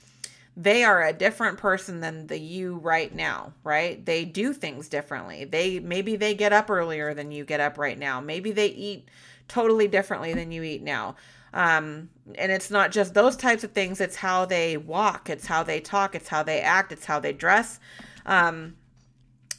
they 0.56 0.86
are 0.86 1.04
a 1.04 1.12
different 1.12 1.58
person 1.58 2.00
than 2.00 2.28
the 2.28 2.40
you 2.40 2.78
right 2.78 3.14
now, 3.14 3.52
right? 3.66 4.06
They 4.06 4.24
do 4.24 4.54
things 4.54 4.88
differently. 4.88 5.44
They 5.44 5.82
maybe 5.82 6.16
they 6.16 6.36
get 6.36 6.54
up 6.54 6.70
earlier 6.70 7.14
than 7.14 7.34
you 7.34 7.44
get 7.44 7.60
up 7.60 7.78
right 7.78 8.00
now. 8.00 8.22
Maybe 8.22 8.54
they 8.54 8.68
eat 8.68 9.10
totally 9.50 9.90
differently 9.90 10.34
than 10.34 10.54
you 10.54 10.64
eat 10.64 10.84
now. 10.84 11.18
Um, 11.54 12.08
and 12.36 12.50
it's 12.50 12.72
not 12.72 12.92
just 12.92 13.14
those 13.14 13.36
types 13.36 13.66
of 13.66 13.74
things, 13.74 14.00
it's 14.00 14.16
how 14.16 14.46
they 14.46 14.78
walk, 14.78 15.30
it's 15.30 15.48
how 15.48 15.64
they 15.64 15.82
talk, 15.82 16.16
it's 16.16 16.30
how 16.30 16.44
they 16.44 16.62
act, 16.62 16.94
it's 16.94 17.08
how 17.08 17.20
they 17.20 17.34
dress. 17.34 17.82
Um, 18.26 18.76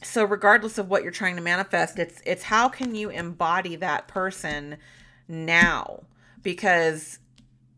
so 0.03 0.23
regardless 0.23 0.77
of 0.77 0.89
what 0.89 1.03
you're 1.03 1.11
trying 1.11 1.35
to 1.35 1.41
manifest, 1.41 1.99
it's 1.99 2.21
it's 2.25 2.43
how 2.43 2.69
can 2.69 2.95
you 2.95 3.09
embody 3.09 3.75
that 3.77 4.07
person 4.07 4.77
now? 5.27 6.03
Because 6.41 7.19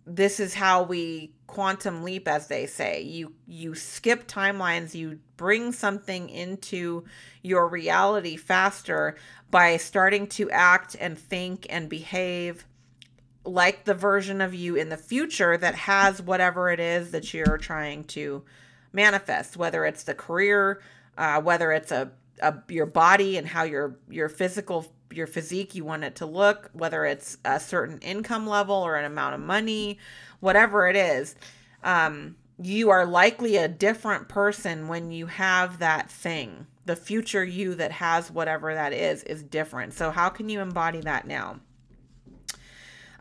this 0.06 0.40
is 0.40 0.54
how 0.54 0.84
we 0.84 1.34
quantum 1.48 2.04
leap 2.04 2.28
as 2.28 2.48
they 2.48 2.66
say 2.66 3.02
you 3.02 3.32
you 3.48 3.76
skip 3.76 4.28
timelines 4.28 4.96
you 4.96 5.20
bring 5.38 5.72
something 5.72 6.30
into 6.30 7.04
your 7.42 7.68
reality 7.68 8.36
faster 8.36 9.16
by 9.52 9.78
starting 9.78 10.26
to 10.26 10.50
act 10.50 10.96
and 11.00 11.18
think 11.18 11.68
and 11.70 11.90
behave 11.90 12.66
like 13.46 13.86
the 13.86 13.94
version 13.94 14.42
of 14.42 14.54
you 14.54 14.76
in 14.76 14.90
the 14.90 14.98
future 14.98 15.56
that 15.58 15.76
has 15.76 16.22
whatever 16.22 16.70
it 16.70 16.80
is 16.80 17.12
that 17.12 17.34
you're 17.34 17.58
trying 17.58 18.04
to 18.04 18.44
manifest 18.92 19.56
whether 19.56 19.86
it's 19.86 20.04
the 20.04 20.16
career 20.16 20.82
uh, 21.18 21.42
whether 21.42 21.72
it's 21.72 21.92
a, 21.92 22.12
a 22.42 22.56
your 22.70 22.86
body 22.86 23.38
and 23.38 23.48
how 23.48 23.64
your 23.64 23.98
your 24.10 24.30
physical 24.30 24.86
your 25.12 25.28
physique 25.28 25.76
you 25.76 25.86
want 25.86 26.04
it 26.04 26.16
to 26.16 26.26
look 26.26 26.70
whether 26.74 27.06
it's 27.06 27.38
a 27.46 27.60
certain 27.60 28.00
income 28.00 28.48
level 28.48 28.76
or 28.76 28.96
an 28.96 29.06
amount 29.06 29.36
of 29.36 29.42
money 29.42 30.00
whatever 30.40 30.88
it 30.88 30.96
is 30.96 31.36
um, 31.84 32.36
you 32.62 32.90
are 32.90 33.06
likely 33.06 33.58
a 33.58 33.68
different 33.68 34.30
person 34.30 34.88
when 34.88 35.12
you 35.12 35.26
have 35.26 35.80
that 35.80 36.10
thing. 36.10 36.68
The 36.86 36.96
future 36.96 37.44
you 37.44 37.76
that 37.76 37.92
has 37.92 38.30
whatever 38.32 38.74
that 38.74 38.94
is 38.94 39.24
is 39.24 39.44
different. 39.44 39.94
So 39.94 40.12
how 40.12 40.30
can 40.30 40.50
you 40.50 40.60
embody 40.60 41.02
that 41.02 41.28
now? 41.28 41.60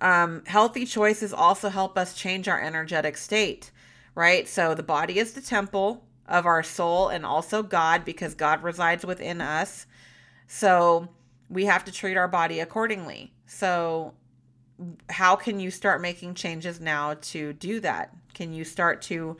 Um, 0.01 0.43
healthy 0.47 0.85
choices 0.85 1.33
also 1.33 1.69
help 1.69 1.97
us 1.97 2.15
change 2.15 2.49
our 2.49 2.61
energetic 2.61 3.17
state 3.17 3.71
right? 4.15 4.49
So 4.49 4.75
the 4.75 4.83
body 4.83 5.19
is 5.19 5.33
the 5.33 5.41
temple 5.41 6.05
of 6.33 6.47
our 6.47 6.65
soul 6.65 7.09
and 7.09 7.25
also 7.25 7.63
god 7.63 8.05
because 8.05 8.35
god 8.35 8.61
resides 8.65 9.07
within 9.07 9.41
us 9.41 9.87
so 10.49 11.09
we 11.53 11.67
have 11.67 11.85
to 11.85 11.93
treat 11.93 12.17
our 12.17 12.29
body 12.29 12.61
accordingly. 12.61 13.33
So, 13.47 14.15
how 15.09 15.37
can 15.37 15.61
you 15.61 15.71
start 15.71 16.01
making 16.01 16.35
changes 16.35 16.81
now 16.81 17.15
to 17.21 17.53
do 17.53 17.79
that? 17.81 18.15
Can 18.35 18.53
you 18.53 18.65
start 18.65 19.03
to 19.03 19.37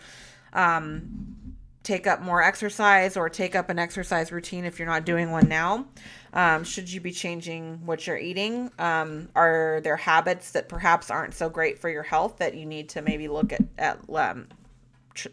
um, 0.53 1.57
take 1.83 2.07
up 2.07 2.21
more 2.21 2.43
exercise 2.43 3.17
or 3.17 3.29
take 3.29 3.57
up 3.57 3.71
an 3.71 3.79
exercise 3.79 4.31
routine 4.31 4.65
if 4.65 4.79
you're 4.79 4.87
not 4.87 5.05
doing 5.05 5.31
one 5.31 5.49
now? 5.49 5.87
Um, 6.35 6.65
should 6.65 6.91
you 6.91 7.01
be 7.01 7.11
changing 7.11 7.85
what 7.85 8.07
you're 8.07 8.19
eating? 8.19 8.71
Um, 8.79 9.31
are 9.35 9.81
there 9.83 9.97
habits 9.97 10.53
that 10.53 10.69
perhaps 10.69 11.11
aren't 11.11 11.35
so 11.35 11.49
great 11.49 11.79
for 11.79 11.89
your 11.89 12.05
health 12.05 12.37
that 12.39 12.55
you 12.55 12.67
need 12.67 12.91
to 12.91 13.03
maybe 13.03 13.27
look 13.27 13.53
at, 13.53 13.63
at 13.79 13.99
um, 14.15 14.47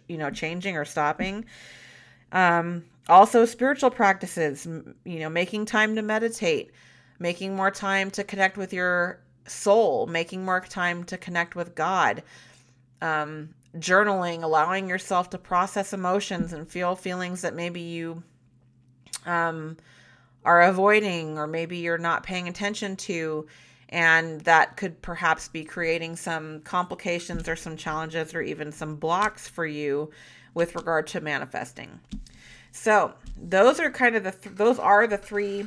you 0.08 0.18
know, 0.18 0.30
changing 0.30 0.78
or 0.78 0.86
stopping? 0.86 1.46
Um, 2.32 2.86
also, 3.08 3.46
spiritual 3.46 3.90
practices, 3.90 4.68
you 5.04 5.20
know, 5.20 5.30
making 5.30 5.66
time 5.66 5.96
to 5.96 6.02
meditate, 6.02 6.72
making 7.18 7.56
more 7.56 7.72
time 7.72 8.12
to 8.12 8.24
connect 8.24 8.56
with 8.58 8.72
your 8.72 9.20
soul, 9.48 10.06
making 10.06 10.46
more 10.46 10.62
time 10.62 11.04
to 11.06 11.18
connect 11.18 11.56
with 11.56 11.74
God, 11.76 12.22
um, 13.02 13.50
journaling, 13.78 14.44
allowing 14.44 14.88
yourself 14.88 15.30
to 15.32 15.38
process 15.38 15.94
emotions 15.94 16.54
and 16.54 16.68
feel 16.68 16.96
feelings 16.96 17.42
that 17.42 17.56
maybe 17.56 17.82
you 17.82 18.24
um, 19.26 19.78
are 20.46 20.62
avoiding 20.62 21.38
or 21.38 21.48
maybe 21.48 21.78
you're 21.78 21.98
not 21.98 22.24
paying 22.24 22.48
attention 22.48 22.96
to. 22.96 23.48
And 23.90 24.42
that 24.42 24.78
could 24.78 25.02
perhaps 25.02 25.48
be 25.48 25.64
creating 25.64 26.16
some 26.16 26.62
complications 26.62 27.50
or 27.50 27.56
some 27.56 27.76
challenges 27.76 28.36
or 28.36 28.42
even 28.42 28.72
some 28.72 28.96
blocks 28.96 29.48
for 29.48 29.66
you 29.66 30.12
with 30.54 30.76
regard 30.76 31.08
to 31.08 31.22
manifesting. 31.22 32.00
So 32.72 33.14
those 33.36 33.80
are 33.80 33.90
kind 33.90 34.16
of 34.16 34.24
the 34.24 34.32
th- 34.32 34.56
those 34.56 34.78
are 34.78 35.08
the 35.08 35.18
three 35.18 35.66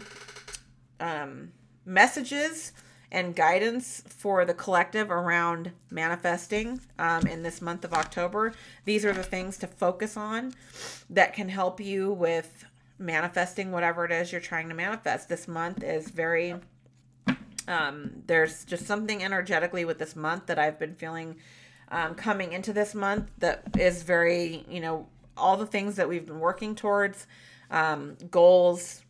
um, 1.00 1.52
messages 1.84 2.72
and 3.10 3.36
guidance 3.36 4.02
for 4.08 4.44
the 4.44 4.54
collective 4.54 5.10
around 5.10 5.72
manifesting 5.90 6.80
um, 6.98 7.26
in 7.26 7.42
this 7.42 7.60
month 7.60 7.84
of 7.84 7.92
October. 7.92 8.52
These 8.84 9.04
are 9.04 9.12
the 9.12 9.22
things 9.22 9.58
to 9.58 9.66
focus 9.66 10.16
on 10.16 10.54
that 11.10 11.34
can 11.34 11.48
help 11.48 11.78
you 11.78 12.12
with 12.12 12.64
manifesting 12.98 13.70
whatever 13.70 14.04
it 14.04 14.12
is 14.12 14.32
you're 14.32 14.40
trying 14.40 14.68
to 14.68 14.74
manifest. 14.74 15.28
This 15.28 15.46
month 15.46 15.82
is 15.82 16.08
very 16.08 16.54
um, 17.68 18.22
there's 18.26 18.64
just 18.64 18.86
something 18.86 19.22
energetically 19.22 19.84
with 19.84 19.98
this 19.98 20.16
month 20.16 20.46
that 20.46 20.58
I've 20.58 20.78
been 20.78 20.94
feeling 20.94 21.36
um, 21.90 22.14
coming 22.14 22.52
into 22.52 22.72
this 22.72 22.94
month 22.94 23.30
that 23.38 23.62
is 23.78 24.02
very, 24.02 24.64
you 24.68 24.80
know, 24.80 25.06
all 25.36 25.56
the 25.56 25.66
things 25.66 25.96
that 25.96 26.08
we've 26.08 26.26
been 26.26 26.40
working 26.40 26.74
towards, 26.74 27.26
um, 27.70 28.16
goals, 28.30 29.02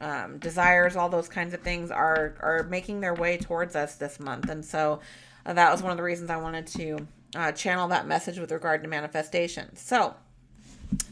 um, 0.00 0.38
desires, 0.38 0.96
all 0.96 1.08
those 1.08 1.28
kinds 1.28 1.54
of 1.54 1.60
things 1.60 1.90
are 1.90 2.34
are 2.40 2.66
making 2.68 3.00
their 3.00 3.14
way 3.14 3.36
towards 3.36 3.76
us 3.76 3.94
this 3.96 4.18
month, 4.18 4.48
and 4.50 4.64
so 4.64 5.00
uh, 5.46 5.52
that 5.52 5.70
was 5.70 5.82
one 5.82 5.90
of 5.90 5.96
the 5.96 6.02
reasons 6.02 6.28
I 6.28 6.36
wanted 6.36 6.66
to 6.68 7.06
uh, 7.34 7.52
channel 7.52 7.88
that 7.88 8.06
message 8.06 8.38
with 8.38 8.50
regard 8.50 8.82
to 8.82 8.88
manifestation. 8.88 9.74
So 9.76 10.14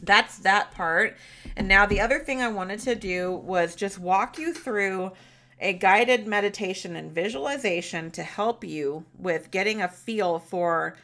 that's 0.03 0.37
that 0.39 0.71
part. 0.71 1.17
And 1.55 1.67
now 1.67 1.85
the 1.85 2.01
other 2.01 2.19
thing 2.19 2.41
I 2.41 2.49
wanted 2.49 2.79
to 2.81 2.95
do 2.95 3.31
was 3.31 3.75
just 3.75 3.97
walk 3.97 4.37
you 4.37 4.53
through 4.53 5.11
a 5.61 5.73
guided 5.73 6.25
meditation 6.25 6.95
and 6.95 7.11
visualization 7.11 8.09
to 8.11 8.23
help 8.23 8.63
you 8.63 9.05
with 9.19 9.51
getting 9.51 9.81
a 9.81 9.87
feel 9.87 10.39
for 10.39 10.97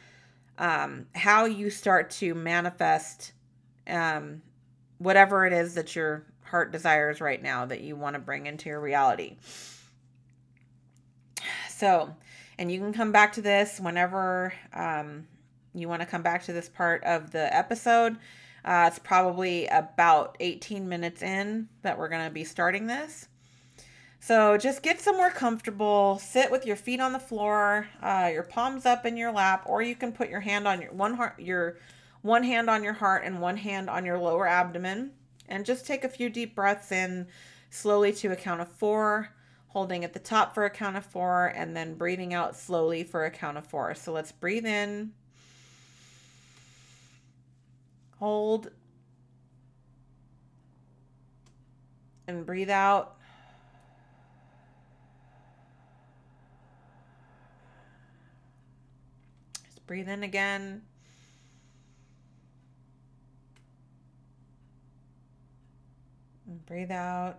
um, 0.58 1.06
how 1.14 1.44
you 1.44 1.70
start 1.70 2.10
to 2.10 2.34
manifest 2.34 3.32
um, 3.86 4.42
whatever 4.98 5.46
it 5.46 5.52
is 5.52 5.74
that 5.74 5.94
your 5.94 6.24
heart 6.42 6.72
desires 6.72 7.20
right 7.20 7.40
now 7.40 7.64
that 7.66 7.80
you 7.82 7.94
want 7.94 8.14
to 8.14 8.18
bring 8.18 8.46
into 8.46 8.68
your 8.68 8.80
reality. 8.80 9.36
So, 11.70 12.12
and 12.58 12.72
you 12.72 12.80
can 12.80 12.92
come 12.92 13.12
back 13.12 13.34
to 13.34 13.42
this 13.42 13.78
whenever 13.78 14.52
um, 14.74 15.28
you 15.72 15.88
want 15.88 16.02
to 16.02 16.06
come 16.06 16.22
back 16.22 16.44
to 16.44 16.52
this 16.52 16.68
part 16.68 17.04
of 17.04 17.30
the 17.30 17.54
episode. 17.54 18.16
Uh, 18.64 18.86
it's 18.88 18.98
probably 18.98 19.68
about 19.68 20.36
18 20.40 20.88
minutes 20.88 21.22
in 21.22 21.68
that 21.82 21.96
we're 21.96 22.08
going 22.08 22.24
to 22.24 22.32
be 22.32 22.42
starting 22.42 22.88
this. 22.88 23.28
So 24.20 24.58
just 24.58 24.82
get 24.82 25.00
somewhere 25.00 25.30
comfortable, 25.30 26.18
sit 26.18 26.50
with 26.50 26.66
your 26.66 26.76
feet 26.76 27.00
on 27.00 27.12
the 27.12 27.18
floor, 27.18 27.88
uh, 28.02 28.30
your 28.32 28.42
palms 28.42 28.84
up 28.84 29.06
in 29.06 29.16
your 29.16 29.32
lap, 29.32 29.62
or 29.66 29.80
you 29.80 29.94
can 29.94 30.12
put 30.12 30.28
your 30.28 30.40
hand 30.40 30.68
on 30.68 30.82
your 30.82 30.92
one 30.92 31.14
heart, 31.14 31.38
your 31.38 31.78
one 32.22 32.42
hand 32.42 32.68
on 32.68 32.82
your 32.82 32.92
heart 32.92 33.22
and 33.24 33.40
one 33.40 33.56
hand 33.56 33.88
on 33.88 34.04
your 34.04 34.18
lower 34.18 34.46
abdomen, 34.46 35.12
and 35.48 35.64
just 35.64 35.86
take 35.86 36.04
a 36.04 36.08
few 36.08 36.28
deep 36.28 36.54
breaths 36.54 36.92
in 36.92 37.26
slowly 37.70 38.12
to 38.12 38.32
a 38.32 38.36
count 38.36 38.60
of 38.60 38.68
four, 38.68 39.32
holding 39.68 40.04
at 40.04 40.12
the 40.12 40.18
top 40.18 40.52
for 40.52 40.64
a 40.64 40.70
count 40.70 40.96
of 40.96 41.06
four, 41.06 41.46
and 41.46 41.76
then 41.76 41.94
breathing 41.94 42.34
out 42.34 42.56
slowly 42.56 43.04
for 43.04 43.24
a 43.24 43.30
count 43.30 43.56
of 43.56 43.64
four. 43.64 43.94
So 43.94 44.12
let's 44.12 44.32
breathe 44.32 44.66
in, 44.66 45.12
hold, 48.18 48.70
and 52.26 52.44
breathe 52.44 52.70
out. 52.70 53.17
Breathe 59.88 60.08
in 60.10 60.22
again. 60.22 60.82
And 66.46 66.64
breathe 66.66 66.90
out. 66.90 67.38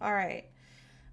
All 0.00 0.12
right. 0.12 0.44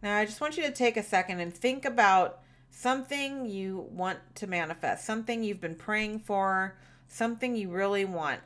Now, 0.03 0.17
I 0.17 0.25
just 0.25 0.39
want 0.39 0.57
you 0.57 0.63
to 0.63 0.71
take 0.71 0.95
a 0.95 1.01
second 1.01 1.39
and 1.39 1.51
think 1.51 1.85
about 1.85 2.41
something 2.69 3.47
you 3.47 3.87
want 3.89 4.19
to 4.35 4.45
manifest, 4.45 5.05
something 5.05 5.43
you've 5.43 5.59
been 5.59 5.75
praying 5.75 6.19
for, 6.19 6.77
something 7.07 7.55
you 7.55 7.71
really 7.71 8.05
want. 8.05 8.41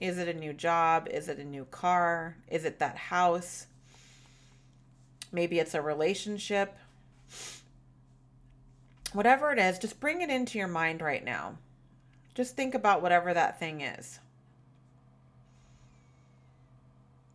Is 0.00 0.16
it 0.16 0.26
a 0.26 0.34
new 0.34 0.54
job? 0.54 1.06
Is 1.10 1.28
it 1.28 1.38
a 1.38 1.44
new 1.44 1.66
car? 1.66 2.38
Is 2.48 2.64
it 2.64 2.78
that 2.78 2.96
house? 2.96 3.66
Maybe 5.32 5.58
it's 5.58 5.74
a 5.74 5.82
relationship. 5.82 6.76
Whatever 9.12 9.52
it 9.52 9.58
is, 9.58 9.78
just 9.78 9.98
bring 9.98 10.20
it 10.20 10.30
into 10.30 10.58
your 10.58 10.68
mind 10.68 11.00
right 11.00 11.24
now. 11.24 11.56
Just 12.34 12.54
think 12.54 12.74
about 12.74 13.02
whatever 13.02 13.32
that 13.34 13.58
thing 13.58 13.80
is. 13.80 14.20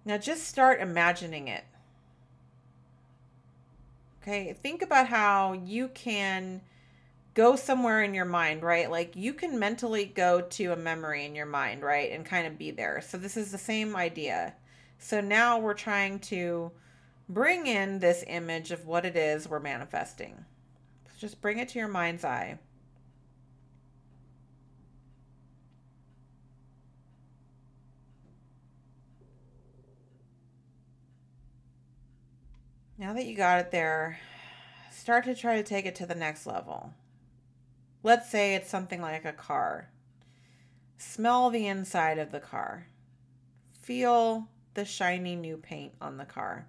Now 0.06 0.18
just 0.18 0.48
start 0.48 0.80
imagining 0.80 1.50
it. 1.50 1.66
Okay, 4.22 4.54
think 4.54 4.82
about 4.82 5.08
how 5.08 5.54
you 5.54 5.89
can 5.89 6.62
go 7.34 7.56
somewhere 7.56 8.01
in 8.04 8.13
your 8.13 8.25
mind, 8.25 8.63
right? 8.63 8.89
Like 8.89 9.16
you 9.16 9.34
can 9.34 9.60
mentally 9.60 10.06
go 10.06 10.42
to 10.42 10.72
a 10.72 10.75
memory 10.75 11.25
in 11.25 11.36
your 11.36 11.46
mind, 11.46 11.84
right? 11.84 12.12
And 12.12 12.25
kind 12.25 12.48
of 12.48 12.58
be 12.58 12.72
there. 12.72 13.01
So 13.01 13.18
this 13.18 13.38
is 13.38 13.51
the 13.51 13.58
same 13.58 13.96
idea. 13.96 14.56
So 14.98 15.22
now 15.22 15.60
we're 15.60 15.75
trying 15.75 16.20
to 16.20 16.72
bring 17.29 17.67
in 17.67 18.00
this 18.00 18.24
image 18.27 18.72
of 18.72 18.86
what 18.86 19.05
it 19.05 19.15
is 19.15 19.48
we're 19.48 19.60
manifesting. 19.60 20.46
Just 21.17 21.41
bring 21.41 21.57
it 21.60 21.69
to 21.69 21.79
your 21.79 21.88
mind's 21.88 22.24
eye. 22.24 22.60
Now 32.99 33.13
that 33.13 33.25
you 33.25 33.36
got 33.36 33.60
it 33.60 33.71
there, 33.71 34.19
start 34.91 35.25
to 35.25 35.36
try 35.36 35.58
to 35.58 35.63
take 35.63 35.86
it 35.86 35.95
to 35.95 36.06
the 36.08 36.15
next 36.15 36.47
level. 36.47 36.93
Let's 38.02 38.30
say 38.30 38.56
it's 38.56 38.69
something 38.69 39.02
like 39.02 39.25
a 39.25 39.34
car. 39.34 39.89
Smell 40.97 41.49
the 41.49 41.67
inside 41.67 42.17
of 42.17 42.32
the 42.32 42.39
car. 42.39 42.88
Feel 43.82 44.47
the 44.73 44.86
shiny 44.86 45.36
new 45.36 45.58
paint 45.58 45.93
on 46.02 46.17
the 46.17 46.25
car. 46.25 46.67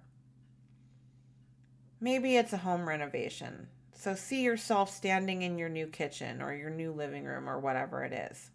Maybe 2.01 2.37
it's 2.37 2.53
a 2.53 2.57
home 2.57 2.87
renovation. 2.87 3.67
So 3.93 4.15
see 4.15 4.43
yourself 4.43 4.89
standing 4.89 5.41
in 5.41 5.57
your 5.57 5.67
new 5.67 5.87
kitchen 5.87 6.41
or 6.41 6.53
your 6.53 6.69
new 6.69 6.93
living 6.93 7.25
room 7.25 7.49
or 7.49 7.59
whatever 7.59 8.03
it 8.03 8.13
is. 8.13 8.49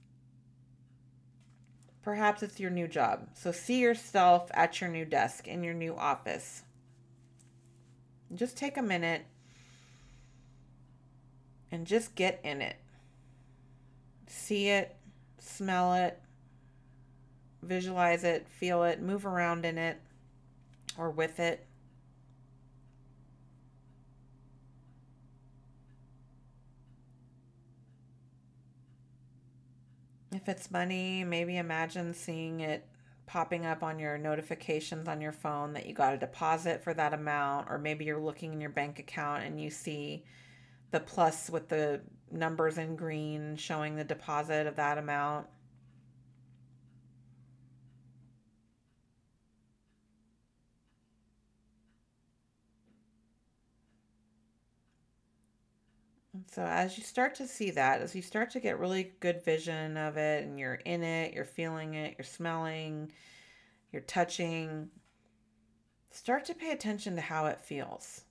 Perhaps 2.02 2.42
it's 2.42 2.60
your 2.60 2.70
new 2.70 2.88
job. 2.88 3.28
So 3.34 3.52
see 3.52 3.80
yourself 3.80 4.50
at 4.54 4.80
your 4.80 4.90
new 4.90 5.04
desk 5.04 5.46
in 5.46 5.62
your 5.62 5.74
new 5.74 5.94
office. 5.94 6.62
Just 8.34 8.56
take 8.56 8.76
a 8.76 8.82
minute 8.82 9.26
and 11.70 11.86
just 11.86 12.14
get 12.14 12.40
in 12.42 12.62
it. 12.62 12.76
See 14.26 14.68
it, 14.68 14.96
smell 15.38 15.94
it, 15.94 16.20
visualize 17.62 18.24
it, 18.24 18.48
feel 18.48 18.84
it, 18.84 19.02
move 19.02 19.26
around 19.26 19.64
in 19.64 19.76
it 19.76 20.00
or 20.96 21.10
with 21.10 21.38
it. 21.38 21.66
If 30.34 30.48
it's 30.48 30.68
money, 30.68 31.22
maybe 31.22 31.58
imagine 31.58 32.12
seeing 32.12 32.60
it 32.60 32.84
popping 33.24 33.64
up 33.66 33.84
on 33.84 34.00
your 34.00 34.18
notifications 34.18 35.06
on 35.06 35.20
your 35.20 35.32
phone 35.32 35.72
that 35.74 35.86
you 35.86 35.94
got 35.94 36.12
a 36.12 36.18
deposit 36.18 36.82
for 36.82 36.92
that 36.92 37.14
amount, 37.14 37.68
or 37.70 37.78
maybe 37.78 38.04
you're 38.04 38.18
looking 38.18 38.52
in 38.52 38.60
your 38.60 38.70
bank 38.70 38.98
account 38.98 39.44
and 39.44 39.60
you 39.60 39.70
see 39.70 40.24
the 40.90 40.98
plus 40.98 41.48
with 41.48 41.68
the 41.68 42.00
numbers 42.32 42.78
in 42.78 42.96
green 42.96 43.54
showing 43.56 43.94
the 43.94 44.02
deposit 44.02 44.66
of 44.66 44.74
that 44.74 44.98
amount. 44.98 45.46
So 56.52 56.62
as 56.62 56.96
you 56.96 57.04
start 57.04 57.34
to 57.36 57.48
see 57.48 57.70
that, 57.72 58.00
as 58.00 58.14
you 58.14 58.22
start 58.22 58.50
to 58.50 58.60
get 58.60 58.78
really 58.78 59.12
good 59.20 59.44
vision 59.44 59.96
of 59.96 60.16
it 60.16 60.44
and 60.44 60.58
you're 60.58 60.74
in 60.84 61.02
it, 61.02 61.34
you're 61.34 61.44
feeling 61.44 61.94
it, 61.94 62.14
you're 62.16 62.24
smelling, 62.24 63.10
you're 63.92 64.02
touching, 64.02 64.88
start 66.12 66.44
to 66.46 66.54
pay 66.54 66.70
attention 66.70 67.16
to 67.16 67.20
how 67.20 67.46
it 67.46 67.60
feels. 67.60 68.22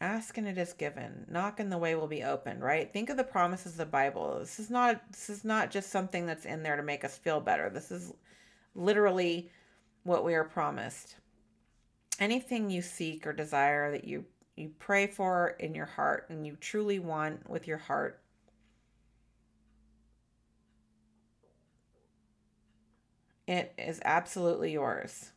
Ask 0.00 0.36
and 0.36 0.46
it 0.46 0.58
is 0.58 0.72
given. 0.74 1.24
Knock 1.30 1.60
and 1.60 1.72
the 1.72 1.78
way 1.78 1.94
will 1.94 2.06
be 2.06 2.22
opened, 2.22 2.62
right? 2.62 2.92
Think 2.92 3.08
of 3.10 3.16
the 3.16 3.24
promises 3.24 3.72
of 3.72 3.78
the 3.78 3.86
Bible. 3.86 4.38
This 4.38 4.60
is 4.60 4.68
not 4.68 5.00
this 5.10 5.30
is 5.30 5.44
not 5.44 5.70
just 5.70 5.90
something 5.90 6.26
that's 6.26 6.44
in 6.44 6.62
there 6.62 6.76
to 6.76 6.82
make 6.82 7.04
us 7.04 7.16
feel 7.16 7.40
better. 7.40 7.70
This 7.70 7.90
is 7.90 8.12
literally 8.74 9.50
what 10.04 10.24
we 10.24 10.34
are 10.34 10.44
promised. 10.44 11.16
Anything 12.20 12.70
you 12.70 12.80
seek 12.80 13.26
or 13.26 13.32
desire 13.32 13.90
that 13.90 14.04
you 14.04 14.24
you 14.56 14.70
pray 14.78 15.08
for 15.08 15.56
in 15.58 15.74
your 15.74 15.86
heart 15.86 16.26
and 16.30 16.46
you 16.46 16.56
truly 16.60 17.00
want 17.00 17.50
with 17.50 17.66
your 17.66 17.78
heart 17.78 18.22
it 23.46 23.74
is 23.76 24.00
absolutely 24.04 24.72
yours. 24.72 25.32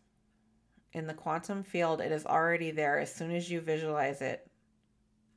In 0.93 1.08
the 1.08 1.13
quantum 1.13 1.63
field, 1.63 1.99
it 2.01 2.12
is 2.12 2.25
already 2.25 2.71
there 2.71 2.99
as 2.99 3.13
soon 3.13 3.32
as 3.32 3.51
you 3.51 3.60
visualize 3.60 4.21
it. 4.21 4.49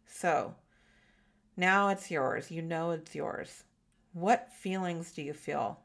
So, 0.07 0.55
now 1.57 1.89
it's 1.89 2.11
yours. 2.11 2.51
You 2.51 2.63
know 2.63 2.93
it's 2.93 3.15
yours. 3.15 3.65
What 4.13 4.53
feelings 4.53 5.13
do 5.13 5.23
you 5.23 5.35
feel? 5.35 5.81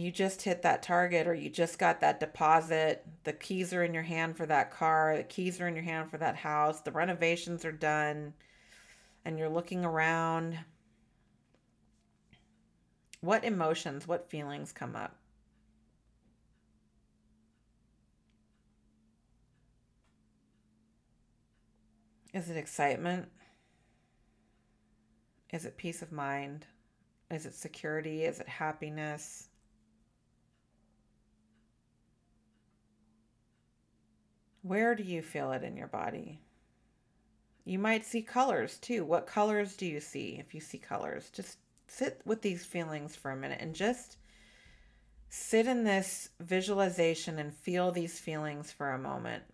You 0.00 0.10
just 0.10 0.42
hit 0.42 0.62
that 0.62 0.82
target 0.82 1.26
or 1.26 1.34
you 1.34 1.50
just 1.50 1.78
got 1.78 2.00
that 2.00 2.20
deposit. 2.20 3.04
The 3.24 3.32
keys 3.32 3.72
are 3.72 3.84
in 3.84 3.92
your 3.92 4.02
hand 4.02 4.36
for 4.36 4.46
that 4.46 4.70
car, 4.70 5.16
the 5.16 5.24
keys 5.24 5.60
are 5.60 5.68
in 5.68 5.74
your 5.74 5.84
hand 5.84 6.10
for 6.10 6.18
that 6.18 6.36
house, 6.36 6.80
the 6.80 6.92
renovations 6.92 7.64
are 7.64 7.72
done, 7.72 8.32
and 9.24 9.38
you're 9.38 9.48
looking 9.48 9.84
around. 9.84 10.58
What 13.20 13.44
emotions, 13.44 14.08
what 14.08 14.30
feelings 14.30 14.72
come 14.72 14.96
up? 14.96 15.16
Is 22.32 22.48
it 22.48 22.56
excitement? 22.56 23.28
Is 25.52 25.66
it 25.66 25.76
peace 25.76 26.00
of 26.00 26.12
mind? 26.12 26.64
Is 27.30 27.44
it 27.44 27.54
security? 27.54 28.24
Is 28.24 28.40
it 28.40 28.48
happiness? 28.48 29.49
Where 34.62 34.94
do 34.94 35.02
you 35.02 35.22
feel 35.22 35.52
it 35.52 35.62
in 35.62 35.76
your 35.76 35.88
body? 35.88 36.40
You 37.64 37.78
might 37.78 38.04
see 38.04 38.22
colors 38.22 38.78
too. 38.78 39.04
What 39.04 39.26
colors 39.26 39.76
do 39.76 39.86
you 39.86 40.00
see 40.00 40.36
if 40.38 40.54
you 40.54 40.60
see 40.60 40.78
colors? 40.78 41.30
Just 41.30 41.58
sit 41.86 42.20
with 42.24 42.42
these 42.42 42.64
feelings 42.64 43.16
for 43.16 43.30
a 43.30 43.36
minute 43.36 43.60
and 43.60 43.74
just 43.74 44.16
sit 45.28 45.66
in 45.66 45.84
this 45.84 46.30
visualization 46.40 47.38
and 47.38 47.54
feel 47.54 47.92
these 47.92 48.18
feelings 48.18 48.72
for 48.72 48.90
a 48.90 48.98
moment. 48.98 49.44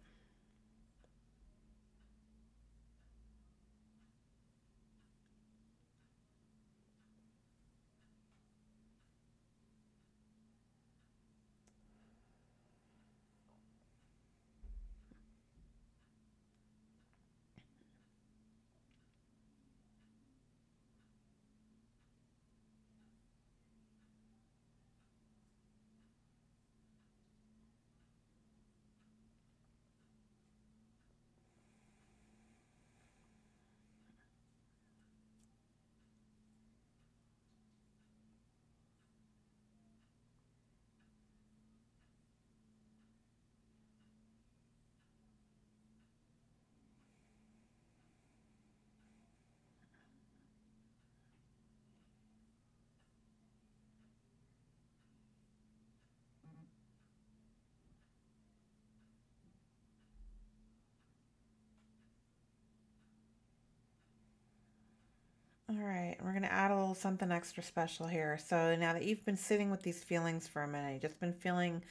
All 65.68 65.84
right, 65.84 66.16
we're 66.22 66.30
going 66.30 66.42
to 66.42 66.52
add 66.52 66.70
a 66.70 66.76
little 66.76 66.94
something 66.94 67.32
extra 67.32 67.60
special 67.60 68.06
here. 68.06 68.38
So 68.38 68.76
now 68.76 68.92
that 68.92 69.04
you've 69.04 69.24
been 69.24 69.36
sitting 69.36 69.68
with 69.68 69.82
these 69.82 70.04
feelings 70.04 70.46
for 70.46 70.62
a 70.62 70.68
minute, 70.68 71.02
just 71.02 71.18
been 71.18 71.32
feeling 71.32 71.82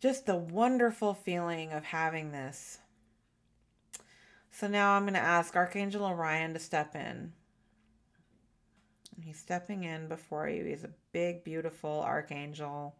just 0.00 0.26
the 0.26 0.34
wonderful 0.34 1.14
feeling 1.14 1.70
of 1.72 1.84
having 1.84 2.32
this. 2.32 2.78
So 4.50 4.66
now 4.66 4.94
I'm 4.94 5.02
going 5.02 5.14
to 5.14 5.20
ask 5.20 5.54
Archangel 5.54 6.04
Orion 6.04 6.52
to 6.54 6.58
step 6.58 6.96
in. 6.96 7.32
And 9.14 9.24
he's 9.24 9.38
stepping 9.38 9.84
in 9.84 10.08
before 10.08 10.48
you. 10.48 10.64
He's 10.64 10.82
a 10.82 10.90
big, 11.12 11.44
beautiful 11.44 12.02
archangel. 12.04 12.96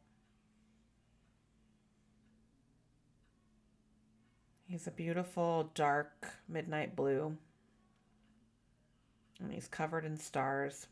He's 4.69 4.87
a 4.87 4.93
beautiful, 4.93 5.73
dark, 5.75 6.29
midnight 6.49 6.95
blue 6.95 7.37
and 9.41 9.53
he's 9.53 9.69
covered 9.69 10.05
in 10.05 10.17
stars. 10.17 10.87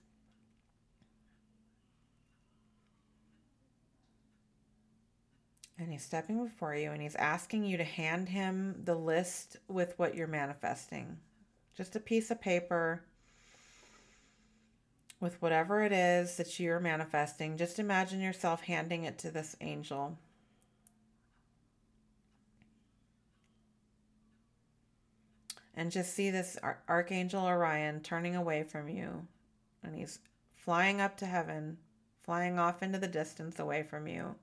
And 5.79 5.93
he's 5.93 6.05
stepping 6.05 6.43
before 6.43 6.75
you 6.75 6.91
and 6.91 7.01
he's 7.01 7.15
asking 7.15 7.65
you 7.65 7.77
to 7.77 7.85
hand 7.85 8.29
him 8.29 8.81
the 8.85 8.97
list 8.97 9.59
with 9.69 9.95
what 9.97 10.15
you're 10.17 10.27
manifesting. 10.27 11.19
Just 11.77 11.95
a 11.95 12.01
piece 12.01 12.33
of 12.33 12.41
paper 12.41 13.05
with 15.21 15.41
whatever 15.41 15.83
it 15.83 15.93
is 15.93 16.37
that 16.37 16.59
you're 16.59 16.81
manifesting. 16.81 17.57
Just 17.57 17.79
imagine 17.79 18.21
yourself 18.21 18.63
handing 18.63 19.05
it 19.05 19.19
to 19.19 19.31
this 19.31 19.57
angel. 19.61 20.19
And 25.79 25.93
just 25.93 26.13
see 26.13 26.31
this 26.31 26.59
archangel 26.89 27.47
Orion 27.47 28.01
turning 28.01 28.35
away 28.35 28.65
from 28.65 28.89
you. 28.89 29.25
And 29.85 29.95
he's 29.95 30.19
flying 30.53 31.01
up 31.01 31.17
to 31.19 31.27
heaven, 31.27 31.79
flying 32.25 32.59
off 32.59 32.83
into 32.83 32.99
the 32.99 33.07
distance 33.07 33.61
away 33.61 33.85
from 33.85 34.09
you. 34.09 34.35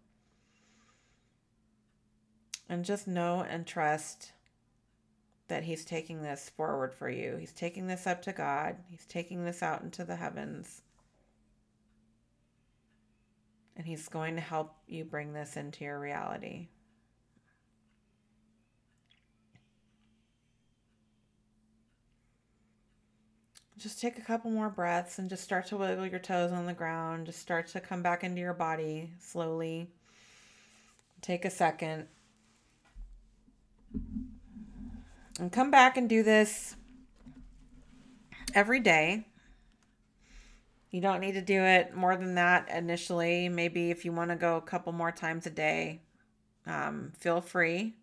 And 2.69 2.85
just 2.85 3.05
know 3.05 3.45
and 3.47 3.67
trust 3.67 4.31
that 5.49 5.65
he's 5.65 5.83
taking 5.83 6.21
this 6.21 6.49
forward 6.55 6.93
for 6.93 7.09
you. 7.09 7.35
He's 7.35 7.51
taking 7.51 7.87
this 7.87 8.07
up 8.07 8.21
to 8.23 8.31
God, 8.31 8.77
he's 8.87 9.05
taking 9.05 9.43
this 9.43 9.61
out 9.61 9.81
into 9.81 10.05
the 10.05 10.15
heavens. 10.15 10.83
And 13.75 13.85
he's 13.85 14.07
going 14.07 14.35
to 14.35 14.41
help 14.41 14.73
you 14.87 15.03
bring 15.03 15.33
this 15.33 15.57
into 15.57 15.83
your 15.83 15.99
reality. 15.99 16.69
Just 23.85 24.01
take 24.01 24.17
a 24.17 24.21
couple 24.21 24.49
more 24.49 24.71
breaths 24.71 25.19
and 25.19 25.29
just 25.29 25.43
start 25.43 25.67
to 25.67 25.77
wiggle 25.77 26.07
your 26.07 26.17
toes 26.17 26.51
on 26.51 26.65
the 26.65 26.73
ground. 26.73 27.27
Just 27.27 27.37
start 27.37 27.67
to 27.67 27.79
come 27.79 28.01
back 28.01 28.23
into 28.23 28.41
your 28.41 28.55
body 28.55 29.11
slowly. 29.19 29.91
Take 31.21 31.45
a 31.45 31.51
second. 31.51 32.07
And 35.39 35.51
come 35.51 35.69
back 35.69 35.97
and 35.97 36.09
do 36.09 36.23
this 36.23 36.75
every 38.55 38.79
day. 38.79 39.27
You 40.89 40.99
don't 40.99 41.21
need 41.21 41.33
to 41.33 41.41
do 41.41 41.61
it 41.61 41.95
more 41.95 42.17
than 42.17 42.33
that 42.33 42.67
initially. 42.69 43.49
Maybe 43.49 43.91
if 43.91 44.03
you 44.03 44.11
want 44.11 44.31
to 44.31 44.35
go 44.35 44.57
a 44.57 44.61
couple 44.61 44.93
more 44.93 45.11
times 45.11 45.45
a 45.45 45.51
day, 45.51 46.01
um, 46.65 47.13
feel 47.19 47.39
free. 47.39 47.97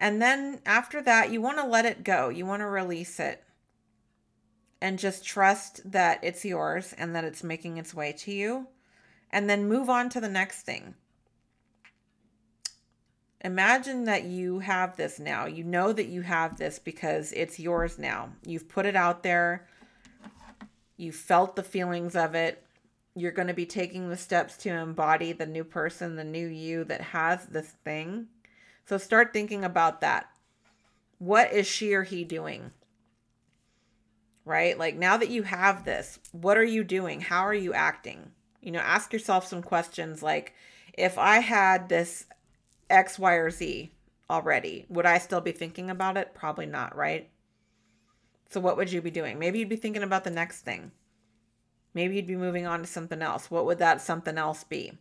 And 0.00 0.22
then 0.22 0.62
after 0.64 1.02
that, 1.02 1.30
you 1.30 1.42
want 1.42 1.58
to 1.58 1.66
let 1.66 1.84
it 1.84 2.04
go. 2.04 2.30
You 2.30 2.46
want 2.46 2.60
to 2.60 2.66
release 2.66 3.20
it 3.20 3.44
and 4.84 4.98
just 4.98 5.24
trust 5.24 5.80
that 5.90 6.18
it's 6.22 6.44
yours 6.44 6.94
and 6.98 7.16
that 7.16 7.24
it's 7.24 7.42
making 7.42 7.78
its 7.78 7.94
way 7.94 8.12
to 8.12 8.30
you. 8.30 8.66
And 9.32 9.48
then 9.48 9.66
move 9.66 9.88
on 9.88 10.10
to 10.10 10.20
the 10.20 10.28
next 10.28 10.60
thing. 10.60 10.94
Imagine 13.40 14.04
that 14.04 14.24
you 14.24 14.58
have 14.58 14.94
this 14.98 15.18
now. 15.18 15.46
You 15.46 15.64
know 15.64 15.94
that 15.94 16.08
you 16.08 16.20
have 16.20 16.58
this 16.58 16.78
because 16.78 17.32
it's 17.32 17.58
yours 17.58 17.98
now. 17.98 18.28
You've 18.44 18.68
put 18.68 18.84
it 18.84 18.94
out 18.94 19.22
there. 19.22 19.66
You 20.98 21.12
felt 21.12 21.56
the 21.56 21.62
feelings 21.62 22.14
of 22.14 22.34
it. 22.34 22.62
You're 23.14 23.32
going 23.32 23.48
to 23.48 23.54
be 23.54 23.64
taking 23.64 24.10
the 24.10 24.18
steps 24.18 24.58
to 24.58 24.68
embody 24.68 25.32
the 25.32 25.46
new 25.46 25.64
person, 25.64 26.16
the 26.16 26.24
new 26.24 26.46
you 26.46 26.84
that 26.84 27.00
has 27.00 27.46
this 27.46 27.72
thing. 27.84 28.26
So 28.84 28.98
start 28.98 29.32
thinking 29.32 29.64
about 29.64 30.02
that. 30.02 30.28
What 31.16 31.54
is 31.54 31.66
she 31.66 31.94
or 31.94 32.02
he 32.02 32.22
doing? 32.22 32.70
Right? 34.44 34.78
Like 34.78 34.96
now 34.96 35.16
that 35.16 35.30
you 35.30 35.42
have 35.42 35.84
this, 35.84 36.18
what 36.32 36.56
are 36.56 36.64
you 36.64 36.84
doing? 36.84 37.20
How 37.20 37.42
are 37.42 37.54
you 37.54 37.72
acting? 37.72 38.30
You 38.60 38.72
know, 38.72 38.80
ask 38.80 39.12
yourself 39.12 39.46
some 39.46 39.62
questions 39.62 40.22
like 40.22 40.54
if 40.94 41.18
I 41.18 41.38
had 41.38 41.88
this 41.88 42.26
X, 42.88 43.18
Y, 43.18 43.32
or 43.34 43.50
Z 43.50 43.92
already, 44.30 44.86
would 44.88 45.06
I 45.06 45.18
still 45.18 45.40
be 45.40 45.52
thinking 45.52 45.90
about 45.90 46.16
it? 46.16 46.34
Probably 46.34 46.66
not, 46.66 46.96
right? 46.96 47.28
So 48.50 48.60
what 48.60 48.76
would 48.76 48.92
you 48.92 49.02
be 49.02 49.10
doing? 49.10 49.38
Maybe 49.38 49.58
you'd 49.58 49.68
be 49.68 49.76
thinking 49.76 50.02
about 50.02 50.24
the 50.24 50.30
next 50.30 50.60
thing. 50.60 50.92
Maybe 51.92 52.16
you'd 52.16 52.26
be 52.26 52.36
moving 52.36 52.66
on 52.66 52.80
to 52.80 52.86
something 52.86 53.22
else. 53.22 53.50
What 53.50 53.66
would 53.66 53.78
that 53.78 54.00
something 54.00 54.38
else 54.38 54.64
be? 54.64 54.92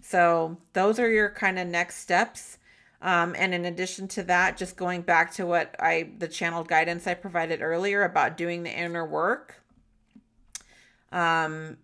So 0.00 0.58
those 0.72 0.98
are 0.98 1.10
your 1.10 1.30
kind 1.30 1.58
of 1.58 1.66
next 1.68 1.98
steps. 1.98 2.58
Um, 3.02 3.34
and 3.36 3.52
in 3.52 3.64
addition 3.64 4.06
to 4.08 4.22
that, 4.24 4.56
just 4.56 4.76
going 4.76 5.02
back 5.02 5.34
to 5.34 5.44
what 5.44 5.74
I, 5.80 6.10
the 6.18 6.28
channeled 6.28 6.68
guidance 6.68 7.06
I 7.08 7.14
provided 7.14 7.60
earlier 7.60 8.04
about 8.04 8.36
doing 8.36 8.62
the 8.62 8.70
inner 8.70 9.04
work, 9.04 9.60
um, 11.10 11.78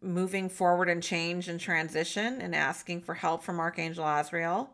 moving 0.00 0.48
forward 0.48 0.88
and 0.88 1.02
change 1.02 1.48
and 1.48 1.58
transition, 1.58 2.40
and 2.40 2.54
asking 2.54 3.00
for 3.00 3.14
help 3.14 3.42
from 3.42 3.58
Archangel 3.58 4.06
Azrael 4.06 4.70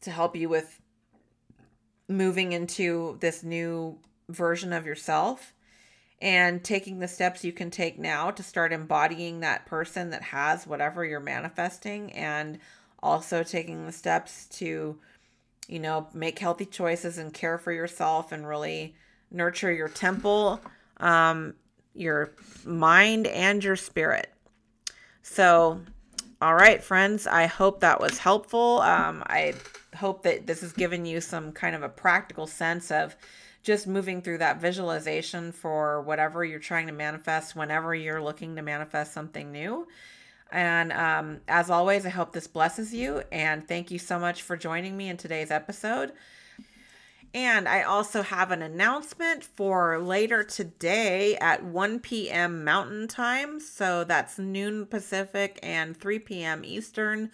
to 0.00 0.10
help 0.10 0.34
you 0.34 0.48
with 0.48 0.80
moving 2.08 2.52
into 2.52 3.16
this 3.20 3.44
new 3.44 3.96
version 4.28 4.72
of 4.72 4.86
yourself 4.86 5.54
and 6.20 6.64
taking 6.64 6.98
the 6.98 7.06
steps 7.06 7.44
you 7.44 7.52
can 7.52 7.70
take 7.70 7.96
now 7.96 8.30
to 8.30 8.42
start 8.42 8.72
embodying 8.72 9.38
that 9.40 9.66
person 9.66 10.10
that 10.10 10.22
has 10.22 10.66
whatever 10.66 11.04
you're 11.04 11.20
manifesting 11.20 12.12
and 12.12 12.58
also 13.02 13.42
taking 13.42 13.86
the 13.86 13.92
steps 13.92 14.46
to 14.46 14.98
you 15.68 15.78
know 15.78 16.08
make 16.14 16.38
healthy 16.38 16.66
choices 16.66 17.18
and 17.18 17.32
care 17.34 17.58
for 17.58 17.72
yourself 17.72 18.32
and 18.32 18.48
really 18.48 18.94
nurture 19.30 19.70
your 19.70 19.88
temple 19.88 20.60
um 20.98 21.54
your 21.98 22.32
mind 22.64 23.26
and 23.26 23.62
your 23.62 23.76
spirit. 23.76 24.32
So, 25.22 25.80
all 26.40 26.54
right, 26.54 26.82
friends, 26.82 27.26
I 27.26 27.46
hope 27.46 27.80
that 27.80 28.00
was 28.00 28.18
helpful. 28.18 28.80
Um, 28.80 29.22
I 29.26 29.54
hope 29.96 30.22
that 30.22 30.46
this 30.46 30.60
has 30.60 30.72
given 30.72 31.04
you 31.04 31.20
some 31.20 31.52
kind 31.52 31.74
of 31.74 31.82
a 31.82 31.88
practical 31.88 32.46
sense 32.46 32.90
of 32.90 33.16
just 33.62 33.86
moving 33.86 34.22
through 34.22 34.38
that 34.38 34.60
visualization 34.60 35.50
for 35.50 36.00
whatever 36.02 36.44
you're 36.44 36.60
trying 36.60 36.86
to 36.86 36.92
manifest 36.92 37.56
whenever 37.56 37.94
you're 37.94 38.22
looking 38.22 38.56
to 38.56 38.62
manifest 38.62 39.12
something 39.12 39.50
new. 39.50 39.86
And 40.50 40.92
um, 40.92 41.40
as 41.46 41.70
always, 41.70 42.06
I 42.06 42.10
hope 42.10 42.32
this 42.32 42.46
blesses 42.46 42.94
you. 42.94 43.22
And 43.30 43.66
thank 43.66 43.90
you 43.90 43.98
so 43.98 44.18
much 44.18 44.42
for 44.42 44.56
joining 44.56 44.96
me 44.96 45.08
in 45.08 45.16
today's 45.16 45.50
episode. 45.50 46.12
And 47.34 47.68
I 47.68 47.82
also 47.82 48.22
have 48.22 48.50
an 48.50 48.62
announcement 48.62 49.44
for 49.44 49.98
later 49.98 50.42
today 50.42 51.36
at 51.36 51.62
1 51.62 52.00
p.m. 52.00 52.64
Mountain 52.64 53.08
Time. 53.08 53.60
So 53.60 54.04
that's 54.04 54.38
noon 54.38 54.86
Pacific 54.86 55.58
and 55.62 55.94
3 55.94 56.18
p.m. 56.20 56.64
Eastern. 56.64 57.30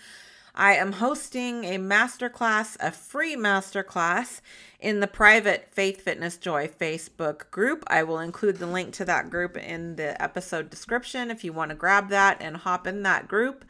I 0.56 0.76
am 0.76 0.92
hosting 0.92 1.64
a 1.64 1.78
masterclass, 1.78 2.76
a 2.78 2.92
free 2.92 3.34
masterclass 3.34 4.40
in 4.78 5.00
the 5.00 5.08
private 5.08 5.68
Faith 5.72 6.02
Fitness 6.02 6.36
Joy 6.36 6.68
Facebook 6.68 7.50
group. 7.50 7.82
I 7.88 8.04
will 8.04 8.20
include 8.20 8.58
the 8.58 8.68
link 8.68 8.92
to 8.94 9.04
that 9.04 9.30
group 9.30 9.56
in 9.56 9.96
the 9.96 10.20
episode 10.22 10.70
description 10.70 11.32
if 11.32 11.42
you 11.42 11.52
want 11.52 11.70
to 11.70 11.74
grab 11.74 12.08
that 12.10 12.36
and 12.40 12.58
hop 12.58 12.86
in 12.86 13.02
that 13.02 13.26
group. 13.26 13.64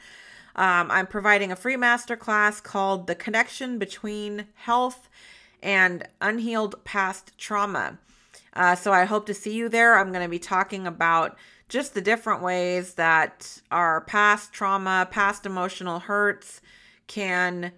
Um, 0.56 0.90
I'm 0.90 1.06
providing 1.06 1.50
a 1.50 1.56
free 1.56 1.76
masterclass 1.76 2.62
called 2.62 3.06
The 3.06 3.14
Connection 3.14 3.78
Between 3.78 4.48
Health 4.54 5.08
and 5.62 6.06
Unhealed 6.20 6.84
Past 6.84 7.32
Trauma. 7.38 7.98
Uh, 8.52 8.74
so 8.74 8.92
I 8.92 9.04
hope 9.04 9.24
to 9.26 9.34
see 9.34 9.54
you 9.54 9.70
there. 9.70 9.98
I'm 9.98 10.12
going 10.12 10.24
to 10.24 10.30
be 10.30 10.38
talking 10.38 10.86
about 10.86 11.38
just 11.74 11.92
the 11.92 12.00
different 12.00 12.40
ways 12.40 12.94
that 12.94 13.60
our 13.72 14.02
past 14.02 14.52
trauma, 14.52 15.08
past 15.10 15.44
emotional 15.44 15.98
hurts, 15.98 16.60
can 17.08 17.72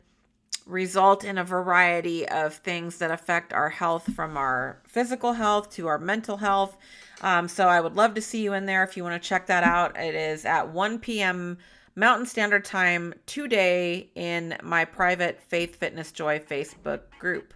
result 0.67 1.25
in 1.25 1.39
a 1.39 1.45
variety 1.45 2.29
of 2.29 2.53
things 2.57 2.99
that 2.99 3.11
affect 3.11 3.55
our 3.55 3.71
health 3.71 4.13
from 4.13 4.37
our 4.37 4.83
physical 4.87 5.33
health 5.33 5.71
to 5.71 5.87
our 5.87 5.99
mental 5.99 6.37
health. 6.37 6.77
Um, 7.23 7.49
so 7.49 7.69
I 7.69 7.81
would 7.81 7.97
love 7.97 8.13
to 8.17 8.21
see 8.21 8.43
you 8.43 8.53
in 8.53 8.67
there 8.67 8.85
if 8.85 8.99
you 8.99 9.03
want 9.03 9.21
to 9.21 9.29
check 9.29 9.47
that 9.47 9.65
out. 9.65 9.97
It 9.97 10.15
is 10.15 10.45
at 10.45 10.69
1 10.69 10.99
p.m. 10.99 11.57
Mountain 11.95 12.27
Standard 12.27 12.67
Time 12.67 13.15
today 13.25 14.11
in 14.15 14.59
my 14.63 14.85
private 14.85 15.41
Faith 15.41 15.77
Fitness 15.77 16.13
Joy 16.13 16.39
Facebook 16.39 17.01
group. 17.19 17.55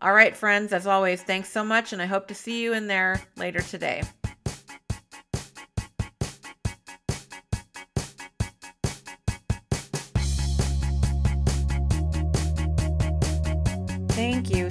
All 0.00 0.14
right, 0.14 0.34
friends, 0.34 0.72
as 0.72 0.86
always, 0.86 1.22
thanks 1.22 1.50
so 1.50 1.62
much, 1.62 1.92
and 1.92 2.00
I 2.00 2.06
hope 2.06 2.26
to 2.28 2.34
see 2.34 2.62
you 2.62 2.72
in 2.72 2.86
there 2.86 3.20
later 3.36 3.60
today. 3.60 4.02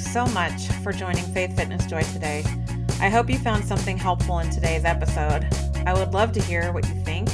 So 0.03 0.25
much 0.27 0.67
for 0.83 0.91
joining 0.91 1.23
Faith 1.23 1.55
Fitness 1.55 1.85
Joy 1.85 2.01
today. 2.03 2.43
I 2.99 3.09
hope 3.09 3.29
you 3.29 3.37
found 3.39 3.63
something 3.63 3.97
helpful 3.97 4.39
in 4.39 4.49
today's 4.49 4.85
episode. 4.85 5.47
I 5.85 5.93
would 5.93 6.13
love 6.13 6.33
to 6.33 6.41
hear 6.41 6.71
what 6.71 6.87
you 6.87 6.95
think, 6.95 7.29